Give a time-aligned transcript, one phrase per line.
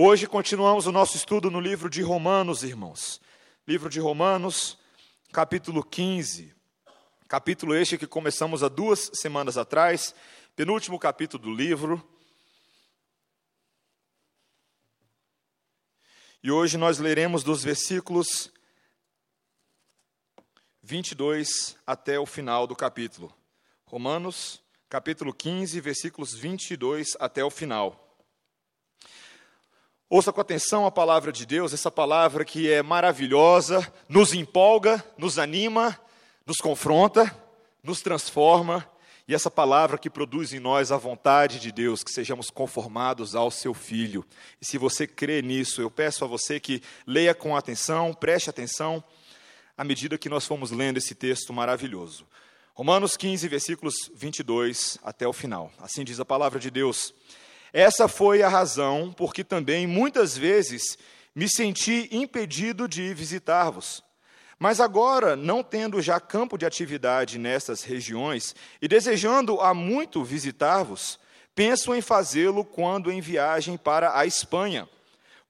[0.00, 3.20] Hoje continuamos o nosso estudo no livro de Romanos, irmãos.
[3.66, 4.78] Livro de Romanos,
[5.32, 6.54] capítulo 15.
[7.26, 10.14] Capítulo este que começamos há duas semanas atrás,
[10.54, 12.00] penúltimo capítulo do livro.
[16.44, 18.52] E hoje nós leremos dos versículos
[20.80, 23.34] 22 até o final do capítulo.
[23.84, 28.07] Romanos, capítulo 15, versículos 22 até o final.
[30.10, 35.38] Ouça com atenção a palavra de Deus, essa palavra que é maravilhosa, nos empolga, nos
[35.38, 36.00] anima,
[36.46, 37.30] nos confronta,
[37.82, 38.90] nos transforma,
[39.28, 43.50] e essa palavra que produz em nós a vontade de Deus, que sejamos conformados ao
[43.50, 44.24] seu Filho.
[44.58, 49.04] E se você crê nisso, eu peço a você que leia com atenção, preste atenção,
[49.76, 52.26] à medida que nós fomos lendo esse texto maravilhoso.
[52.72, 55.70] Romanos 15, versículos 22 até o final.
[55.78, 57.12] Assim diz a palavra de Deus.
[57.72, 60.96] Essa foi a razão porque também muitas vezes
[61.34, 64.02] me senti impedido de visitar-vos.
[64.58, 71.18] Mas agora, não tendo já campo de atividade nessas regiões e desejando há muito visitar-vos,
[71.54, 74.88] penso em fazê-lo quando em viagem para a Espanha,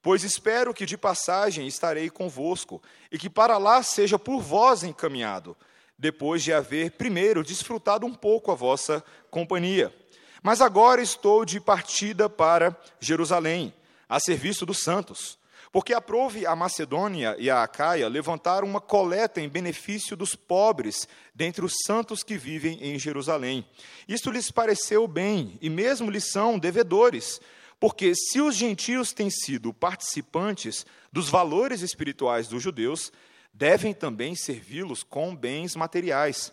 [0.01, 5.57] pois espero que de passagem estarei convosco e que para lá seja por vós encaminhado,
[5.97, 9.93] depois de haver primeiro desfrutado um pouco a vossa companhia.
[10.41, 13.73] Mas agora estou de partida para Jerusalém,
[14.07, 15.37] a serviço dos santos,
[15.71, 21.63] porque aprove a Macedônia e a Acaia levantar uma coleta em benefício dos pobres dentre
[21.63, 23.65] os santos que vivem em Jerusalém.
[24.07, 27.39] Isto lhes pareceu bem, e mesmo lhes são devedores,
[27.79, 33.11] porque se os gentios têm sido participantes dos valores espirituais dos judeus,
[33.53, 36.51] devem também servi-los com bens materiais.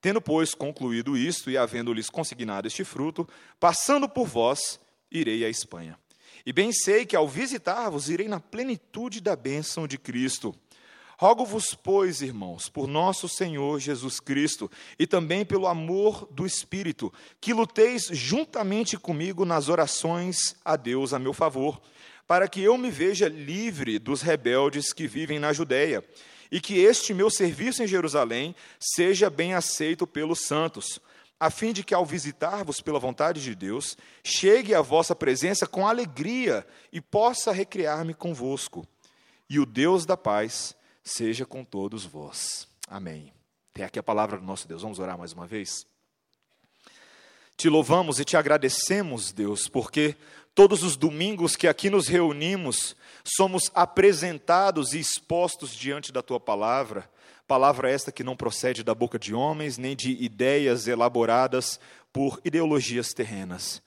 [0.00, 5.98] Tendo, pois, concluído isto e havendo-lhes consignado este fruto, passando por vós, irei à Espanha.
[6.44, 10.54] E bem sei que ao visitar-vos irei na plenitude da bênção de Cristo.
[11.18, 17.52] Rogo-vos, pois, irmãos, por nosso Senhor Jesus Cristo e também pelo amor do Espírito, que
[17.52, 21.78] luteis juntamente comigo nas orações a Deus a meu favor,
[22.26, 26.02] para que eu me veja livre dos rebeldes que vivem na Judéia
[26.50, 31.00] e que este meu serviço em Jerusalém seja bem aceito pelos santos,
[31.38, 35.86] a fim de que, ao visitar-vos pela vontade de Deus, chegue à vossa presença com
[35.86, 38.86] alegria e possa recriar-me convosco.
[39.48, 42.68] E o Deus da paz seja com todos vós.
[42.86, 43.32] Amém.
[43.72, 44.82] Tem aqui a palavra do nosso Deus.
[44.82, 45.86] Vamos orar mais uma vez?
[47.56, 50.16] Te louvamos e te agradecemos, Deus, porque
[50.60, 52.94] todos os domingos que aqui nos reunimos,
[53.24, 57.10] somos apresentados e expostos diante da tua palavra,
[57.48, 61.80] palavra esta que não procede da boca de homens, nem de ideias elaboradas
[62.12, 63.80] por ideologias terrenas,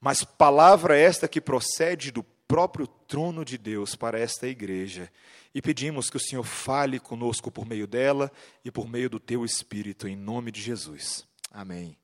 [0.00, 5.10] mas palavra esta que procede do próprio trono de Deus para esta igreja.
[5.52, 8.30] E pedimos que o Senhor fale conosco por meio dela
[8.64, 11.26] e por meio do teu Espírito, em nome de Jesus.
[11.50, 11.98] Amém.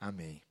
[0.00, 0.47] Amém.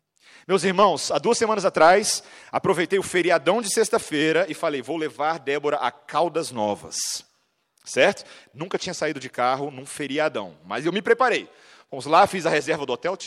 [0.48, 5.40] Meus irmãos, há duas semanas atrás, aproveitei o feriadão de sexta-feira e falei: vou levar
[5.40, 7.26] Débora a Caldas Novas.
[7.84, 8.26] Certo?
[8.54, 11.50] Nunca tinha saído de carro num feriadão, mas eu me preparei.
[11.90, 13.18] Vamos lá, fiz a reserva do hotel,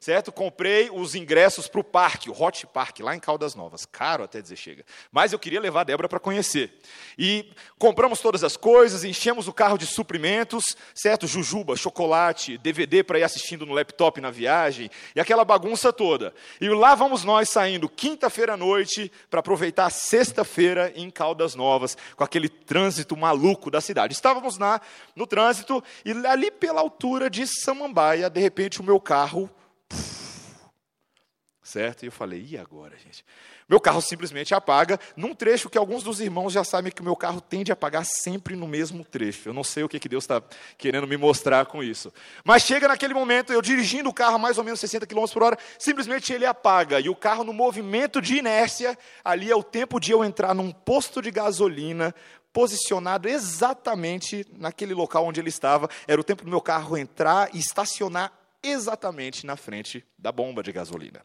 [0.00, 0.32] certo?
[0.32, 3.86] Comprei os ingressos para o parque, o Hot Park, lá em Caldas Novas.
[3.86, 4.84] Caro até dizer chega.
[5.12, 6.76] Mas eu queria levar a Débora para conhecer.
[7.16, 11.28] E compramos todas as coisas, enchemos o carro de suprimentos, certo?
[11.28, 16.34] Jujuba, chocolate, DVD para ir assistindo no laptop na viagem, e aquela bagunça toda.
[16.60, 22.24] E lá vamos nós saindo quinta-feira à noite para aproveitar sexta-feira em Caldas Novas, com
[22.24, 24.14] aquele trânsito maluco da cidade.
[24.14, 24.80] Estávamos lá
[25.14, 29.50] no trânsito e ali pela altura de Samambaia, de repente o meu carro.
[31.62, 32.02] certo?
[32.02, 33.24] E eu falei, e agora, gente?
[33.68, 37.16] Meu carro simplesmente apaga num trecho que alguns dos irmãos já sabem que o meu
[37.16, 39.48] carro tende a apagar sempre no mesmo trecho.
[39.48, 40.42] Eu não sei o que, que Deus está
[40.76, 42.12] querendo me mostrar com isso.
[42.44, 45.42] Mas chega naquele momento, eu dirigindo o carro a mais ou menos 60 km por
[45.42, 47.00] hora, simplesmente ele apaga.
[47.00, 50.70] E o carro, no movimento de inércia, ali é o tempo de eu entrar num
[50.70, 52.14] posto de gasolina
[52.52, 55.88] posicionado exatamente naquele local onde ele estava.
[56.06, 58.32] Era o tempo do meu carro entrar e estacionar
[58.62, 61.24] exatamente na frente da bomba de gasolina.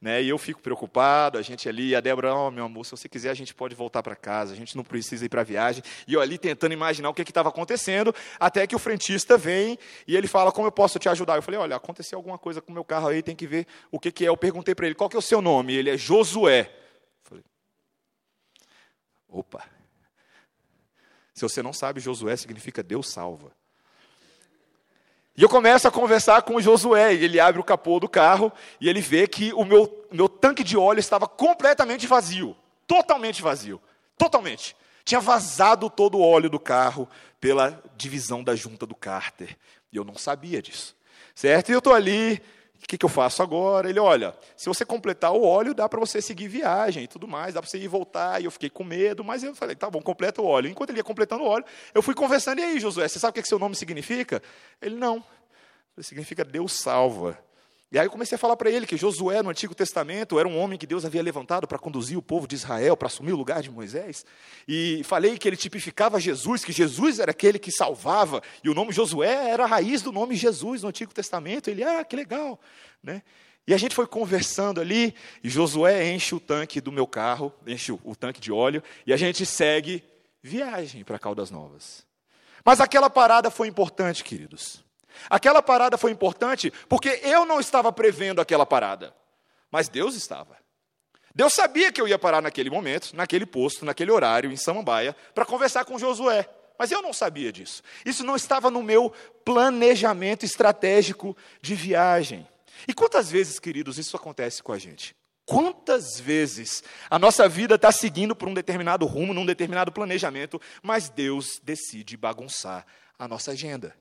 [0.00, 0.22] Né?
[0.22, 3.30] E eu fico preocupado, a gente ali, a Débora, oh, meu amor, se você quiser
[3.30, 5.82] a gente pode voltar para casa, a gente não precisa ir para a viagem.
[6.06, 9.76] E eu ali tentando imaginar o que estava acontecendo, até que o frentista vem
[10.06, 11.34] e ele fala, como eu posso te ajudar?
[11.34, 13.98] Eu falei, olha, aconteceu alguma coisa com o meu carro aí, tem que ver o
[13.98, 14.28] que, que é.
[14.28, 15.74] Eu perguntei para ele, qual que é o seu nome?
[15.74, 16.60] Ele é Josué.
[16.60, 17.44] Eu falei,
[19.28, 19.64] opa,
[21.38, 23.52] se você não sabe, Josué significa Deus salva.
[25.36, 28.52] E eu começo a conversar com o Josué, e ele abre o capô do carro
[28.80, 32.56] e ele vê que o meu, meu tanque de óleo estava completamente vazio.
[32.88, 33.80] totalmente vazio.
[34.16, 34.74] Totalmente.
[35.04, 37.08] Tinha vazado todo o óleo do carro
[37.40, 39.56] pela divisão da junta do cárter.
[39.92, 40.96] E eu não sabia disso.
[41.36, 41.68] Certo?
[41.68, 42.42] E eu estou ali,
[42.88, 43.90] que, que, eu faço agora?
[43.90, 47.52] Ele, olha, se você completar o óleo, dá para você seguir viagem e tudo mais,
[47.52, 48.40] dá para você ir e voltar.
[48.40, 50.70] E eu fiquei com medo, mas eu falei, tá bom, completa o óleo.
[50.70, 53.34] Enquanto ele ia completando o óleo, eu fui conversando, e aí, Josué, você sabe o
[53.34, 54.42] que, que seu nome significa?
[54.80, 55.22] Ele, não.
[56.00, 57.38] Significa Deus salva.
[57.90, 60.58] E aí eu comecei a falar para ele que Josué, no Antigo Testamento, era um
[60.58, 63.62] homem que Deus havia levantado para conduzir o povo de Israel, para assumir o lugar
[63.62, 64.26] de Moisés.
[64.66, 68.92] E falei que ele tipificava Jesus, que Jesus era aquele que salvava, e o nome
[68.92, 71.70] Josué era a raiz do nome Jesus no Antigo Testamento.
[71.70, 72.60] Ele, ah, que legal.
[73.02, 73.22] Né?
[73.66, 77.92] E a gente foi conversando ali, e Josué enche o tanque do meu carro, enche
[77.92, 80.04] o tanque de óleo, e a gente segue
[80.42, 82.06] viagem para Caldas Novas.
[82.62, 84.86] Mas aquela parada foi importante, queridos.
[85.28, 89.14] Aquela parada foi importante porque eu não estava prevendo aquela parada,
[89.70, 90.56] mas Deus estava.
[91.34, 95.44] Deus sabia que eu ia parar naquele momento, naquele posto, naquele horário, em Samambaia, para
[95.44, 96.48] conversar com Josué.
[96.78, 97.82] Mas eu não sabia disso.
[98.04, 99.12] Isso não estava no meu
[99.44, 102.46] planejamento estratégico de viagem.
[102.86, 105.14] E quantas vezes, queridos, isso acontece com a gente?
[105.44, 111.08] Quantas vezes a nossa vida está seguindo por um determinado rumo, num determinado planejamento, mas
[111.08, 112.86] Deus decide bagunçar
[113.18, 113.96] a nossa agenda.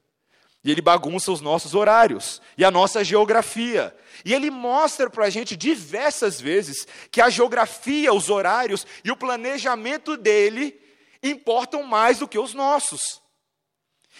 [0.63, 3.95] E ele bagunça os nossos horários e a nossa geografia.
[4.25, 9.15] E ele mostra para a gente diversas vezes que a geografia, os horários e o
[9.15, 10.79] planejamento dele
[11.21, 13.21] importam mais do que os nossos.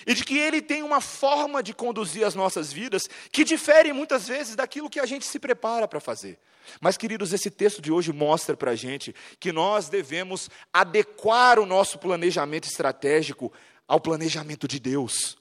[0.06, 4.28] E de que ele tem uma forma de conduzir as nossas vidas que difere muitas
[4.28, 6.40] vezes daquilo que a gente se prepara para fazer.
[6.80, 11.66] Mas, queridos, esse texto de hoje mostra para a gente que nós devemos adequar o
[11.66, 13.52] nosso planejamento estratégico
[13.88, 15.38] ao planejamento de Deus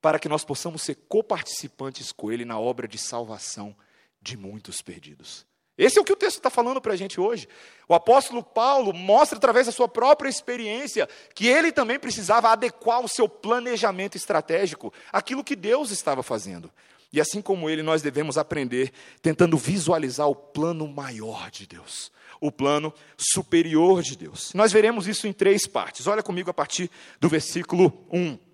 [0.00, 3.74] para que nós possamos ser coparticipantes com Ele na obra de salvação
[4.20, 5.46] de muitos perdidos.
[5.78, 7.48] Esse é o que o texto está falando para a gente hoje.
[7.88, 13.08] O apóstolo Paulo mostra através da sua própria experiência que ele também precisava adequar o
[13.08, 16.68] seu planejamento estratégico àquilo que Deus estava fazendo.
[17.12, 18.92] E assim como ele, nós devemos aprender
[19.22, 22.10] tentando visualizar o plano maior de Deus,
[22.40, 24.52] o plano superior de Deus.
[24.54, 26.08] Nós veremos isso em três partes.
[26.08, 26.90] Olha comigo a partir
[27.20, 28.47] do versículo 1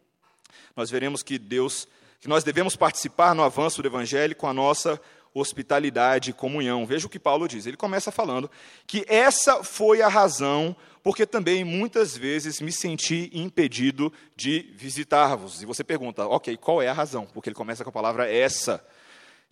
[0.76, 1.88] nós veremos que Deus,
[2.20, 5.00] que nós devemos participar no avanço do evangelho com a nossa
[5.32, 6.86] hospitalidade e comunhão.
[6.86, 7.66] Veja o que Paulo diz.
[7.66, 8.50] Ele começa falando
[8.86, 15.60] que essa foi a razão porque também muitas vezes me senti impedido de visitar-vos.
[15.60, 17.26] E você pergunta, ok, qual é a razão?
[17.26, 18.82] Porque ele começa com a palavra essa.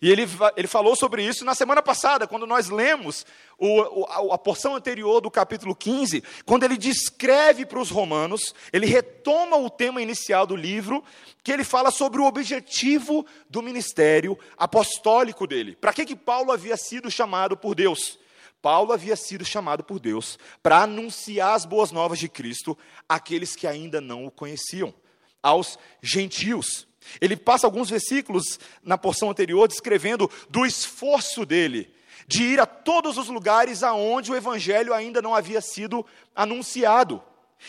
[0.01, 0.23] E ele,
[0.57, 3.25] ele falou sobre isso na semana passada, quando nós lemos
[3.57, 8.85] o, o, a porção anterior do capítulo 15, quando ele descreve para os romanos, ele
[8.85, 11.01] retoma o tema inicial do livro,
[11.41, 15.75] que ele fala sobre o objetivo do ministério apostólico dele.
[15.75, 18.19] Para que, que Paulo havia sido chamado por Deus?
[18.63, 22.77] Paulo havia sido chamado por Deus para anunciar as boas novas de Cristo
[23.09, 24.93] àqueles que ainda não o conheciam,
[25.41, 26.87] aos gentios.
[27.19, 31.93] Ele passa alguns versículos na porção anterior descrevendo do esforço dele
[32.27, 36.05] de ir a todos os lugares aonde o evangelho ainda não havia sido
[36.35, 37.21] anunciado.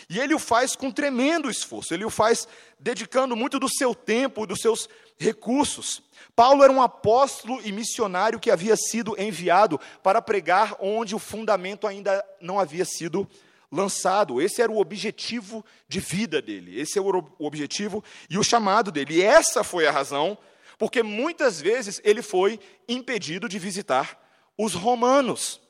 [0.09, 2.49] E ele o faz com tremendo esforço, ele o faz
[2.81, 6.03] dedicando muito do seu tempo, dos seus recursos.
[6.35, 11.87] Paulo era um apóstolo e missionário que havia sido enviado para pregar onde o fundamento
[11.87, 13.29] ainda não havia sido
[13.75, 14.41] lançado.
[14.41, 19.17] Esse era o objetivo de vida dele, esse era o objetivo e o chamado dele.
[19.17, 20.39] E essa foi a razão
[20.79, 24.21] porque muitas vezes ele foi impedido de visitar
[24.57, 25.61] os romanos.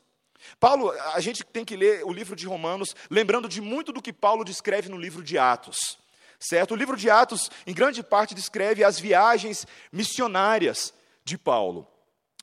[0.61, 4.13] Paulo, a gente tem que ler o livro de Romanos, lembrando de muito do que
[4.13, 5.99] Paulo descreve no livro de Atos.
[6.39, 6.73] Certo?
[6.73, 10.93] O livro de Atos, em grande parte, descreve as viagens missionárias
[11.25, 11.89] de Paulo.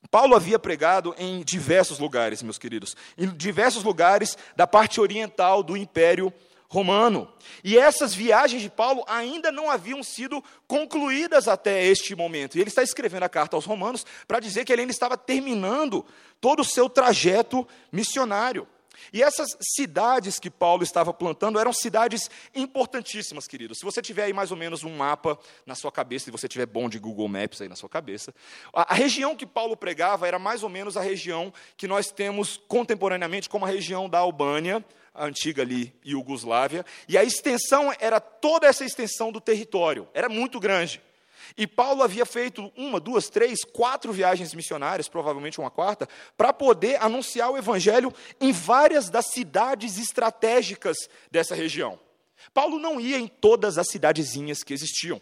[0.10, 5.78] Paulo havia pregado em diversos lugares, meus queridos, em diversos lugares da parte oriental do
[5.78, 6.34] Império
[6.68, 7.28] Romano.
[7.64, 12.58] E essas viagens de Paulo ainda não haviam sido concluídas até este momento.
[12.58, 16.06] E ele está escrevendo a carta aos Romanos para dizer que ele ainda estava terminando
[16.40, 18.66] todo o seu trajeto missionário.
[19.12, 23.80] E essas cidades que Paulo estava plantando eram cidades importantíssimas, queridos.
[23.80, 26.66] Se você tiver aí mais ou menos um mapa na sua cabeça, se você tiver
[26.66, 28.34] bom de Google Maps aí na sua cabeça,
[28.74, 32.58] a, a região que Paulo pregava era mais ou menos a região que nós temos
[32.68, 38.68] contemporaneamente como a região da Albânia, a antiga ali Iugoslávia, e a extensão era toda
[38.68, 41.02] essa extensão do território, era muito grande.
[41.58, 47.02] E Paulo havia feito uma, duas, três, quatro viagens missionárias, provavelmente uma quarta, para poder
[47.02, 50.98] anunciar o evangelho em várias das cidades estratégicas
[51.30, 52.00] dessa região.
[52.54, 55.22] Paulo não ia em todas as cidadezinhas que existiam.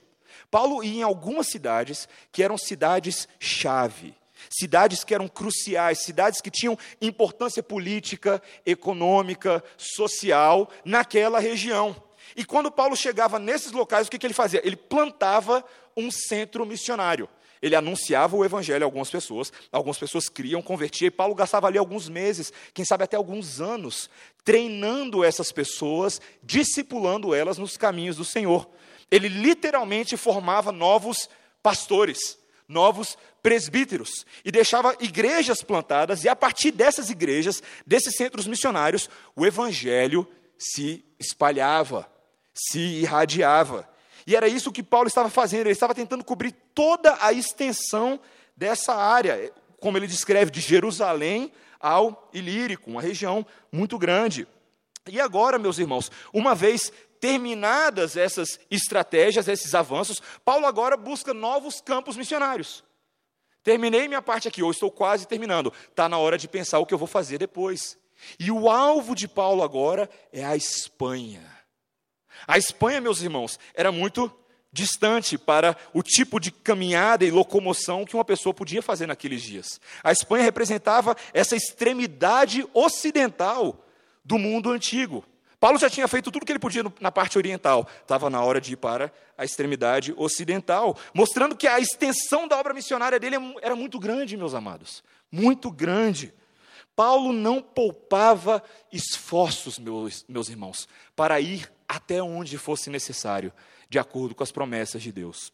[0.49, 4.15] Paulo ia em algumas cidades que eram cidades-chave,
[4.47, 11.95] Cidades que eram cruciais, cidades que tinham importância política, econômica, social naquela região.
[12.35, 14.61] E quando Paulo chegava nesses locais, o que, que ele fazia?
[14.63, 15.65] Ele plantava
[15.99, 17.29] um centro missionário.
[17.61, 21.77] Ele anunciava o evangelho a algumas pessoas, algumas pessoas criam, convertiam, e Paulo gastava ali
[21.77, 24.09] alguns meses, quem sabe até alguns anos,
[24.45, 28.69] treinando essas pessoas, discipulando elas nos caminhos do Senhor.
[29.11, 31.29] Ele literalmente formava novos
[31.61, 32.37] pastores,
[32.67, 39.45] novos presbíteros, e deixava igrejas plantadas, e a partir dessas igrejas, desses centros missionários, o
[39.45, 40.25] evangelho
[40.57, 42.09] se espalhava,
[42.53, 43.89] se irradiava.
[44.29, 48.19] E era isso que Paulo estava fazendo, ele estava tentando cobrir toda a extensão
[48.55, 54.47] dessa área, como ele descreve, de Jerusalém ao Ilírico, uma região muito grande.
[55.07, 61.81] E agora, meus irmãos, uma vez terminadas essas estratégias, esses avanços, Paulo agora busca novos
[61.81, 62.83] campos missionários.
[63.63, 65.73] Terminei minha parte aqui, ou estou quase terminando.
[65.89, 67.97] Está na hora de pensar o que eu vou fazer depois.
[68.39, 71.58] E o alvo de Paulo agora é a Espanha.
[72.47, 74.31] A Espanha, meus irmãos, era muito
[74.71, 79.81] distante para o tipo de caminhada e locomoção que uma pessoa podia fazer naqueles dias.
[80.03, 83.83] A Espanha representava essa extremidade ocidental
[84.23, 85.25] do mundo antigo.
[85.59, 88.61] Paulo já tinha feito tudo o que ele podia na parte oriental, estava na hora
[88.61, 93.75] de ir para a extremidade ocidental, mostrando que a extensão da obra missionária dele era
[93.75, 96.33] muito grande, meus amados, muito grande.
[96.95, 103.51] Paulo não poupava esforços, meus, meus irmãos, para ir até onde fosse necessário,
[103.89, 105.51] de acordo com as promessas de Deus.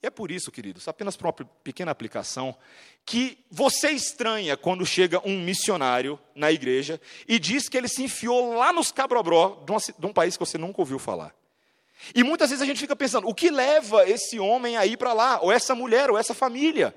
[0.00, 2.56] E é por isso, queridos, apenas para uma pequena aplicação,
[3.04, 8.54] que você estranha quando chega um missionário na igreja e diz que ele se enfiou
[8.54, 11.34] lá nos cabrobró de, de um país que você nunca ouviu falar.
[12.14, 15.12] E muitas vezes a gente fica pensando, o que leva esse homem a ir para
[15.12, 16.94] lá, ou essa mulher, ou essa família?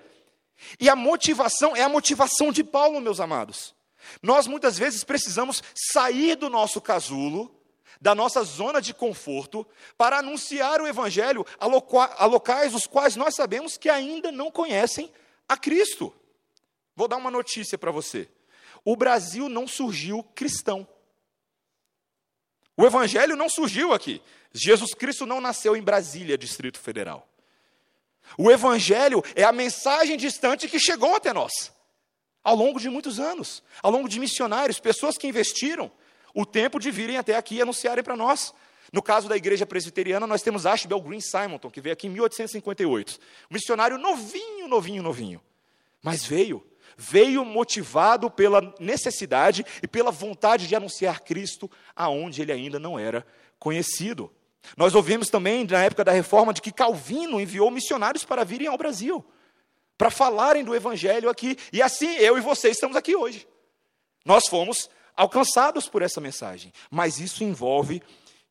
[0.80, 3.76] E a motivação é a motivação de Paulo, meus amados.
[4.22, 7.56] Nós muitas vezes precisamos sair do nosso casulo
[8.00, 9.66] da nossa zona de conforto
[9.98, 15.12] para anunciar o Evangelho a locais os quais nós sabemos que ainda não conhecem
[15.48, 16.14] a Cristo.
[16.96, 18.30] Vou dar uma notícia para você.
[18.84, 20.88] O Brasil não surgiu cristão.
[22.78, 24.22] O Evangelho não surgiu aqui.
[24.54, 27.28] Jesus Cristo não nasceu em Brasília, Distrito Federal.
[28.38, 31.72] O Evangelho é a mensagem distante que chegou até nós,
[32.44, 35.92] ao longo de muitos anos, ao longo de missionários, pessoas que investiram,
[36.36, 38.54] o tempo de virem até aqui e anunciarem para nós.
[38.92, 43.18] No caso da igreja presbiteriana, nós temos Ashbel Green Simonton, que veio aqui em 1858.
[43.50, 45.42] Um missionário novinho, novinho, novinho.
[46.04, 46.64] Mas veio.
[46.98, 53.26] Veio motivado pela necessidade e pela vontade de anunciar Cristo aonde ele ainda não era
[53.58, 54.32] conhecido.
[54.78, 58.78] Nós ouvimos também, na época da reforma, de que Calvino enviou missionários para virem ao
[58.78, 59.26] Brasil,
[59.98, 61.58] para falarem do Evangelho aqui.
[61.72, 63.48] E assim eu e você estamos aqui hoje.
[64.24, 66.72] Nós fomos alcançados por essa mensagem.
[66.90, 68.02] Mas isso envolve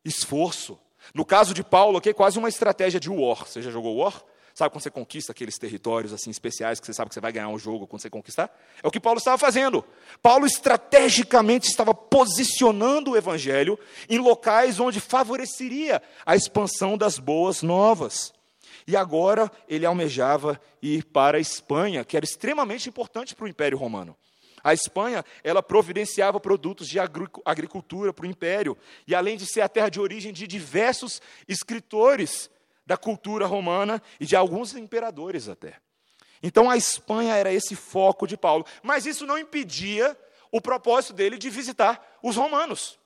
[0.03, 0.79] esforço.
[1.13, 3.45] No caso de Paulo, aqui é quase uma estratégia de war.
[3.45, 4.23] Você já jogou war?
[4.55, 7.49] Sabe quando você conquista aqueles territórios assim especiais que você sabe que você vai ganhar
[7.49, 8.49] um jogo quando você conquistar?
[8.81, 9.83] É o que Paulo estava fazendo.
[10.21, 18.33] Paulo estrategicamente estava posicionando o evangelho em locais onde favoreceria a expansão das boas novas.
[18.87, 23.77] E agora ele almejava ir para a Espanha, que era extremamente importante para o Império
[23.77, 24.15] Romano.
[24.65, 29.69] A Espanha, ela providenciava produtos de agricultura para o império, e além de ser a
[29.69, 32.49] terra de origem de diversos escritores
[32.83, 35.75] da cultura romana e de alguns imperadores até.
[36.41, 40.17] Então a Espanha era esse foco de Paulo, mas isso não impedia
[40.51, 42.97] o propósito dele de visitar os romanos.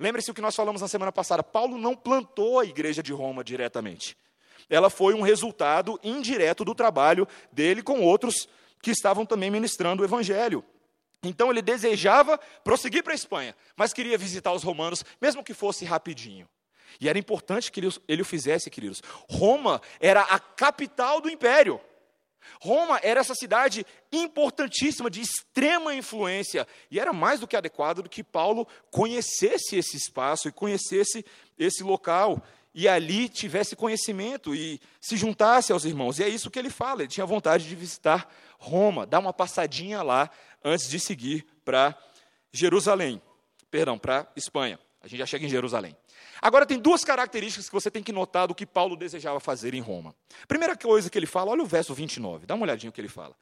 [0.00, 3.44] Lembre-se o que nós falamos na semana passada: Paulo não plantou a igreja de Roma
[3.44, 4.16] diretamente.
[4.68, 8.48] Ela foi um resultado indireto do trabalho dele com outros
[8.82, 10.64] que estavam também ministrando o evangelho.
[11.22, 15.84] Então ele desejava prosseguir para a Espanha, mas queria visitar os romanos, mesmo que fosse
[15.84, 16.48] rapidinho.
[17.00, 19.02] E era importante que ele, o fizesse, queridos.
[19.28, 21.80] Roma era a capital do império.
[22.60, 28.08] Roma era essa cidade importantíssima, de extrema influência, e era mais do que adequado do
[28.08, 31.24] que Paulo conhecesse esse espaço e conhecesse
[31.58, 32.42] esse local,
[32.72, 36.18] e ali tivesse conhecimento e se juntasse aos irmãos.
[36.18, 40.02] E é isso que ele fala, ele tinha vontade de visitar Roma, dar uma passadinha
[40.02, 40.30] lá
[40.64, 41.96] antes de seguir para
[42.52, 43.20] Jerusalém.
[43.70, 44.78] Perdão, para Espanha.
[45.02, 45.96] A gente já chega em Jerusalém.
[46.42, 49.80] Agora, tem duas características que você tem que notar do que Paulo desejava fazer em
[49.80, 50.14] Roma.
[50.48, 53.08] Primeira coisa que ele fala, olha o verso 29, dá uma olhadinha no que ele
[53.08, 53.34] fala.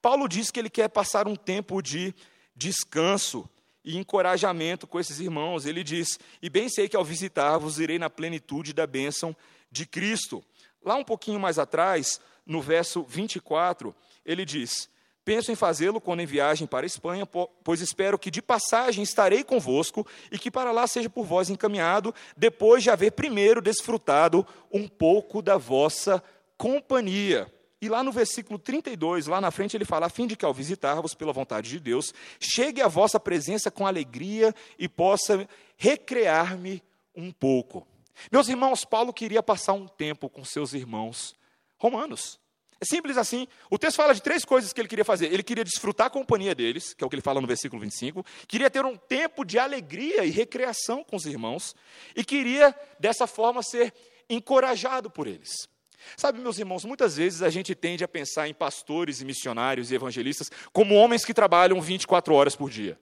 [0.00, 2.14] Paulo diz que ele quer passar um tempo de
[2.54, 3.48] descanso
[3.84, 5.66] e encorajamento com esses irmãos.
[5.66, 9.36] Ele diz: E bem sei que ao visitar-vos irei na plenitude da bênção
[9.70, 10.44] de Cristo.
[10.84, 14.88] Lá um pouquinho mais atrás, no verso 24, ele diz:
[15.24, 19.44] Penso em fazê-lo quando em viagem para a Espanha, pois espero que de passagem estarei
[19.44, 24.88] convosco e que para lá seja por vós encaminhado, depois de haver primeiro desfrutado um
[24.88, 26.22] pouco da vossa
[26.56, 27.52] companhia.
[27.80, 30.54] E lá no versículo 32, lá na frente, ele fala: a fim de que ao
[30.54, 36.82] visitar-vos pela vontade de Deus, chegue a vossa presença com alegria e possa recrear-me
[37.14, 37.86] um pouco.
[38.30, 41.34] Meus irmãos, Paulo queria passar um tempo com seus irmãos
[41.76, 42.41] romanos.
[42.82, 43.46] É simples assim.
[43.70, 45.32] O texto fala de três coisas que ele queria fazer.
[45.32, 48.26] Ele queria desfrutar a companhia deles, que é o que ele fala no versículo 25.
[48.48, 51.76] Queria ter um tempo de alegria e recreação com os irmãos.
[52.16, 53.94] E queria, dessa forma, ser
[54.28, 55.68] encorajado por eles.
[56.16, 59.94] Sabe, meus irmãos, muitas vezes a gente tende a pensar em pastores e missionários e
[59.94, 62.98] evangelistas como homens que trabalham 24 horas por dia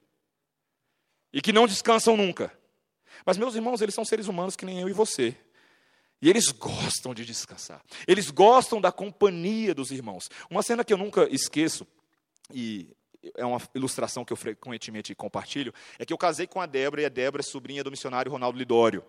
[1.32, 2.52] e que não descansam nunca.
[3.24, 5.34] Mas, meus irmãos, eles são seres humanos que nem eu e você.
[6.22, 7.82] E eles gostam de descansar.
[8.06, 10.28] Eles gostam da companhia dos irmãos.
[10.50, 11.86] Uma cena que eu nunca esqueço,
[12.52, 12.94] e
[13.36, 17.04] é uma ilustração que eu frequentemente compartilho, é que eu casei com a Débora, e
[17.04, 19.04] a Débora é sobrinha do missionário Ronaldo Lidório.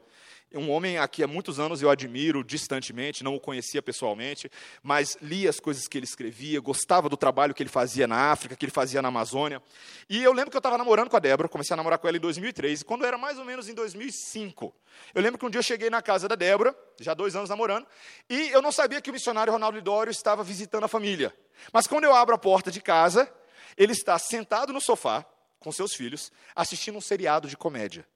[0.53, 4.51] Um homem aqui há muitos anos eu admiro distantemente, não o conhecia pessoalmente,
[4.83, 8.53] mas li as coisas que ele escrevia, gostava do trabalho que ele fazia na África,
[8.53, 9.63] que ele fazia na Amazônia.
[10.09, 12.17] E eu lembro que eu estava namorando com a Débora, comecei a namorar com ela
[12.17, 14.75] em 2003, e quando era mais ou menos em 2005,
[15.15, 17.87] eu lembro que um dia eu cheguei na casa da Débora, já dois anos namorando,
[18.29, 21.33] e eu não sabia que o missionário Ronaldo Lidório estava visitando a família.
[21.71, 23.31] Mas quando eu abro a porta de casa,
[23.77, 25.25] ele está sentado no sofá
[25.59, 28.07] com seus filhos, assistindo um seriado de comédia.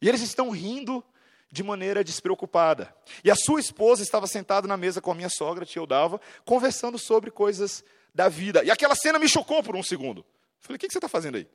[0.00, 1.04] E eles estão rindo
[1.50, 2.94] de maneira despreocupada.
[3.24, 6.96] E a sua esposa estava sentada na mesa com a minha sogra, tia Eudalva, conversando
[6.98, 7.84] sobre coisas
[8.14, 8.62] da vida.
[8.64, 10.24] E aquela cena me chocou por um segundo.
[10.60, 11.48] Falei, o que você está fazendo aí?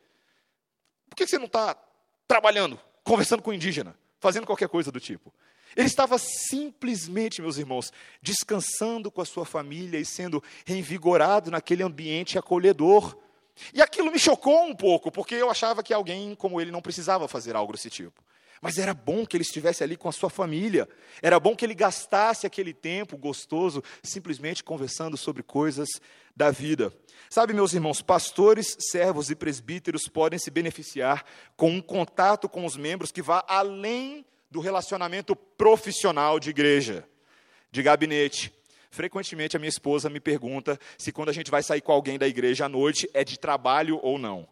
[1.10, 1.75] Por que você não está
[2.27, 5.34] trabalhando, conversando com indígena, fazendo qualquer coisa do tipo?
[5.75, 7.91] Ele estava simplesmente, meus irmãos,
[8.22, 13.17] descansando com a sua família e sendo reinvigorado naquele ambiente acolhedor.
[13.74, 17.27] E aquilo me chocou um pouco, porque eu achava que alguém como ele não precisava
[17.27, 18.22] fazer algo desse tipo.
[18.62, 20.88] Mas era bom que ele estivesse ali com a sua família.
[21.22, 25.87] Era bom que ele gastasse aquele tempo gostoso simplesmente conversando sobre coisas
[26.35, 26.92] da vida.
[27.29, 32.77] Sabe, meus irmãos, pastores, servos e presbíteros podem se beneficiar com um contato com os
[32.77, 37.05] membros que vá além do relacionamento profissional de igreja,
[37.70, 38.53] de gabinete.
[38.89, 42.25] Frequentemente a minha esposa me pergunta se quando a gente vai sair com alguém da
[42.25, 44.48] igreja à noite é de trabalho ou não.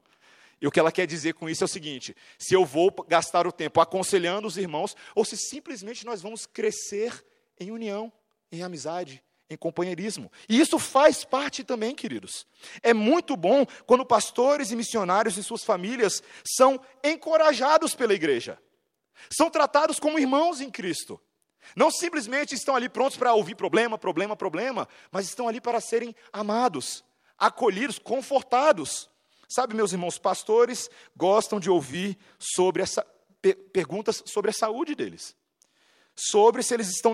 [0.61, 3.47] E o que ela quer dizer com isso é o seguinte: se eu vou gastar
[3.47, 7.23] o tempo aconselhando os irmãos, ou se simplesmente nós vamos crescer
[7.57, 8.11] em união,
[8.51, 10.29] em amizade, em companheirismo.
[10.49, 12.45] E isso faz parte também, queridos.
[12.81, 18.59] É muito bom quando pastores e missionários e suas famílias são encorajados pela igreja,
[19.29, 21.19] são tratados como irmãos em Cristo.
[21.75, 26.15] Não simplesmente estão ali prontos para ouvir problema, problema, problema, mas estão ali para serem
[26.31, 27.03] amados,
[27.37, 29.09] acolhidos, confortados.
[29.47, 33.05] Sabe, meus irmãos, pastores gostam de ouvir sobre essa
[33.73, 35.35] perguntas sobre a saúde deles.
[36.15, 37.13] Sobre se eles estão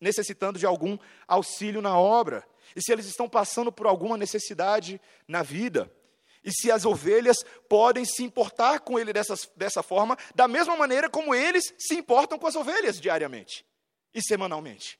[0.00, 0.98] necessitando de algum
[1.28, 5.92] auxílio na obra, e se eles estão passando por alguma necessidade na vida,
[6.46, 11.10] e se as ovelhas podem se importar com ele dessa, dessa forma, da mesma maneira
[11.10, 13.66] como eles se importam com as ovelhas diariamente
[14.14, 14.96] e semanalmente.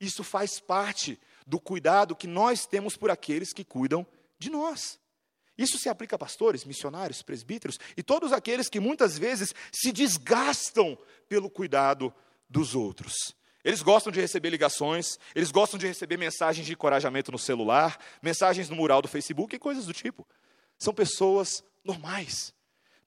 [0.00, 4.06] Isso faz parte do cuidado que nós temos por aqueles que cuidam
[4.38, 5.00] de nós.
[5.58, 10.96] Isso se aplica a pastores, missionários, presbíteros e todos aqueles que muitas vezes se desgastam
[11.28, 12.14] pelo cuidado
[12.48, 13.34] dos outros.
[13.64, 18.68] Eles gostam de receber ligações, eles gostam de receber mensagens de encorajamento no celular, mensagens
[18.68, 20.24] no mural do Facebook e coisas do tipo.
[20.78, 22.54] São pessoas normais,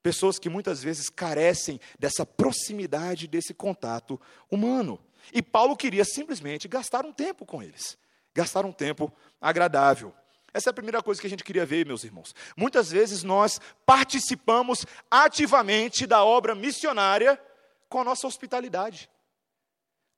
[0.02, 4.98] pessoas que muitas vezes carecem dessa proximidade, desse contato humano.
[5.32, 7.98] E Paulo queria simplesmente gastar um tempo com eles,
[8.34, 10.14] gastar um tempo agradável.
[10.52, 12.34] Essa é a primeira coisa que a gente queria ver, meus irmãos.
[12.56, 17.40] Muitas vezes nós participamos ativamente da obra missionária
[17.88, 19.08] com a nossa hospitalidade,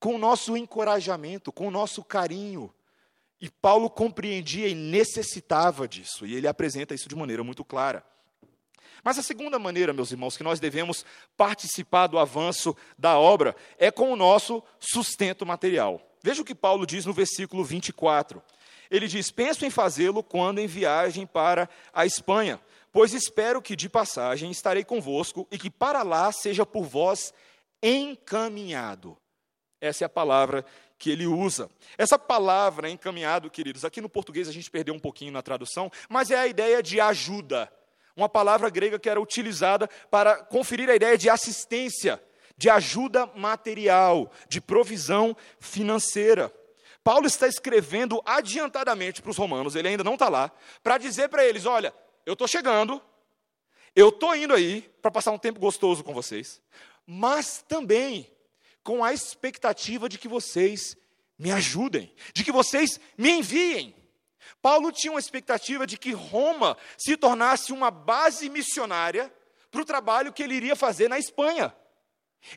[0.01, 2.73] com o nosso encorajamento, com o nosso carinho.
[3.43, 8.07] E Paulo compreendia e necessitava disso, e ele apresenta isso de maneira muito clara.
[9.03, 11.05] Mas a segunda maneira, meus irmãos, que nós devemos
[11.37, 16.01] participar do avanço da obra é com o nosso sustento material.
[16.23, 18.41] Veja o que Paulo diz no versículo 24.
[18.89, 22.61] Ele diz: Penso em fazê-lo quando em viagem para a Espanha,
[22.93, 27.35] pois espero que de passagem estarei convosco e que para lá seja por vós
[27.83, 29.17] encaminhado.
[29.81, 30.65] Essa é a palavra
[31.03, 31.69] que ele usa.
[31.99, 36.31] Essa palavra encaminhado, queridos, aqui no português a gente perdeu um pouquinho na tradução, mas
[36.31, 37.69] é a ideia de ajuda.
[38.17, 42.23] Uma palavra grega que era utilizada para conferir a ideia de assistência,
[42.57, 46.55] de ajuda material, de provisão financeira.
[47.03, 50.53] Paulo está escrevendo adiantadamente para os romanos, ele ainda não está lá,
[50.85, 51.93] para dizer para eles: olha,
[52.25, 53.03] eu estou chegando,
[53.97, 56.63] eu estou indo aí para passar um tempo gostoso com vocês,
[57.05, 58.31] mas também
[58.83, 60.97] com a expectativa de que vocês
[61.39, 63.95] me ajudem, de que vocês me enviem.
[64.61, 69.33] Paulo tinha uma expectativa de que Roma se tornasse uma base missionária
[69.71, 71.75] para o trabalho que ele iria fazer na Espanha.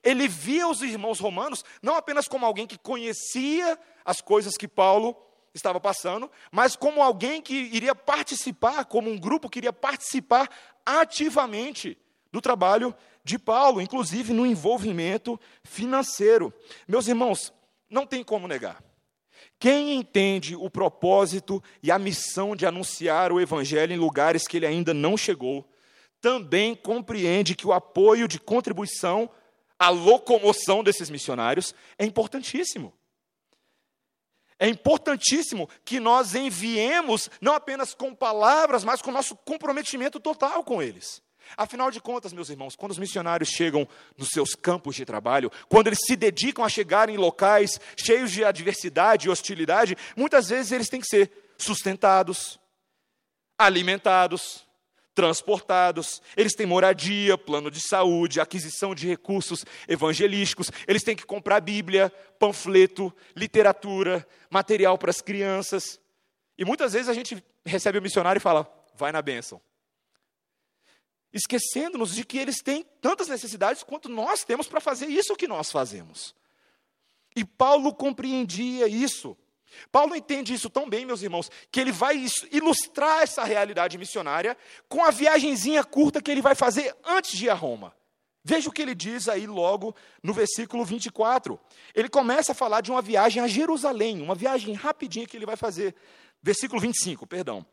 [0.04, 5.16] Ele via os irmãos romanos não apenas como alguém que conhecia as coisas que Paulo
[5.54, 10.50] estava passando, mas como alguém que iria participar, como um grupo que iria participar
[10.86, 11.98] ativamente
[12.32, 12.94] do trabalho
[13.26, 16.54] de Paulo, inclusive no envolvimento financeiro.
[16.88, 17.52] Meus irmãos,
[17.90, 18.82] não tem como negar.
[19.60, 24.68] Quem entende o propósito e a missão de anunciar o evangelho em lugares que ele
[24.68, 25.68] ainda não chegou,
[26.22, 29.30] também compreende que o apoio de contribuição
[29.80, 32.94] à locomoção desses missionários é importantíssimo.
[34.60, 40.82] É importantíssimo que nós enviemos, não apenas com palavras, mas com nosso comprometimento total com
[40.82, 41.25] eles.
[41.58, 45.88] Afinal de contas, meus irmãos, quando os missionários chegam nos seus campos de trabalho, quando
[45.88, 50.90] eles se dedicam a chegar em locais cheios de adversidade e hostilidade, muitas vezes eles
[50.90, 52.60] têm que ser sustentados,
[53.58, 54.66] alimentados,
[55.14, 61.62] transportados, eles têm moradia, plano de saúde, aquisição de recursos evangelísticos, eles têm que comprar
[61.62, 66.02] Bíblia, panfleto, literatura, material para as crianças.
[66.58, 69.62] E muitas vezes a gente recebe o missionário e fala: vai na bênção
[71.36, 75.70] esquecendo-nos de que eles têm tantas necessidades quanto nós temos para fazer isso que nós
[75.70, 76.34] fazemos.
[77.36, 79.38] E Paulo compreendia isso.
[79.92, 84.56] Paulo entende isso tão bem, meus irmãos, que ele vai ilustrar essa realidade missionária
[84.88, 87.94] com a viagenzinha curta que ele vai fazer antes de ir a Roma.
[88.42, 89.94] Veja o que ele diz aí logo
[90.24, 91.60] no versículo 24.
[91.94, 95.58] Ele começa a falar de uma viagem a Jerusalém, uma viagem rapidinha que ele vai
[95.58, 95.94] fazer.
[96.42, 97.66] Versículo 25, perdão.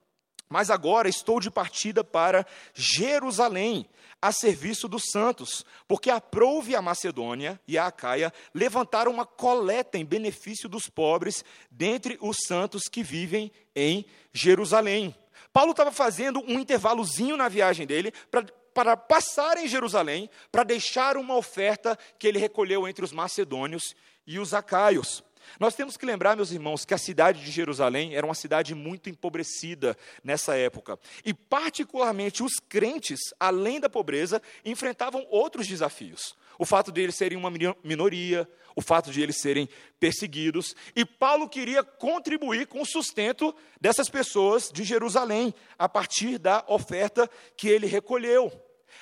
[0.53, 3.89] Mas agora estou de partida para Jerusalém,
[4.21, 10.05] a serviço dos santos, porque aprouve a Macedônia e a Acaia levantaram uma coleta em
[10.05, 15.17] benefício dos pobres dentre os santos que vivem em Jerusalém.
[15.55, 21.19] Paulo estava fazendo um intervalozinho na viagem dele para para passar em Jerusalém, para deixar
[21.19, 23.95] uma oferta que ele recolheu entre os macedônios
[24.27, 25.23] e os acaios.
[25.59, 29.09] Nós temos que lembrar, meus irmãos, que a cidade de Jerusalém era uma cidade muito
[29.09, 30.99] empobrecida nessa época.
[31.25, 36.35] E, particularmente, os crentes, além da pobreza, enfrentavam outros desafios.
[36.59, 37.51] O fato de eles serem uma
[37.83, 40.75] minoria, o fato de eles serem perseguidos.
[40.95, 47.29] E Paulo queria contribuir com o sustento dessas pessoas de Jerusalém, a partir da oferta
[47.57, 48.53] que ele recolheu.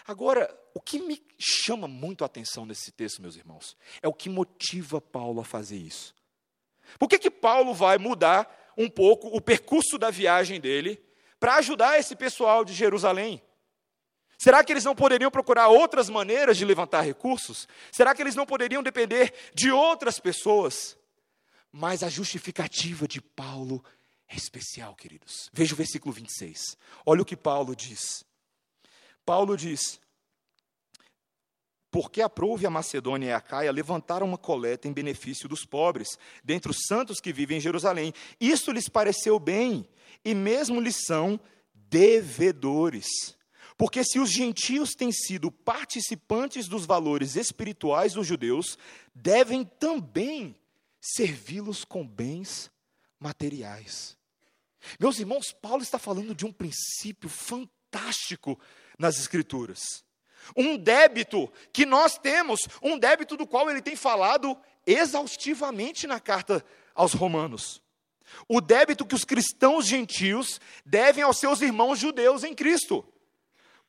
[0.07, 4.29] Agora, o que me chama muito a atenção nesse texto, meus irmãos, é o que
[4.29, 6.14] motiva Paulo a fazer isso.
[6.98, 11.03] Por que, que Paulo vai mudar um pouco o percurso da viagem dele
[11.38, 13.42] para ajudar esse pessoal de Jerusalém?
[14.38, 17.68] Será que eles não poderiam procurar outras maneiras de levantar recursos?
[17.92, 20.96] Será que eles não poderiam depender de outras pessoas?
[21.70, 23.85] Mas a justificativa de Paulo
[24.26, 25.50] é especial, queridos.
[25.53, 26.76] Veja o versículo 26.
[27.05, 28.24] Olha o que Paulo diz.
[29.26, 30.00] Paulo diz:
[31.90, 36.70] porque aprove a Macedônia e a Caia levantaram uma coleta em benefício dos pobres, dentre
[36.70, 38.12] os santos que vivem em Jerusalém.
[38.40, 39.87] Isso lhes pareceu bem,
[40.24, 41.40] e mesmo lhes são
[41.74, 43.07] devedores.
[43.76, 48.79] Porque se os gentios têm sido participantes dos valores espirituais dos judeus,
[49.14, 50.55] devem também
[51.00, 52.70] servi-los com bens
[53.18, 54.16] materiais.
[54.98, 58.59] Meus irmãos, Paulo está falando de um princípio fantástico
[58.98, 60.05] nas Escrituras
[60.57, 66.64] um débito que nós temos, um débito do qual ele tem falado exaustivamente na carta
[66.94, 67.83] aos Romanos.
[68.48, 73.05] O débito que os cristãos gentios devem aos seus irmãos judeus em Cristo,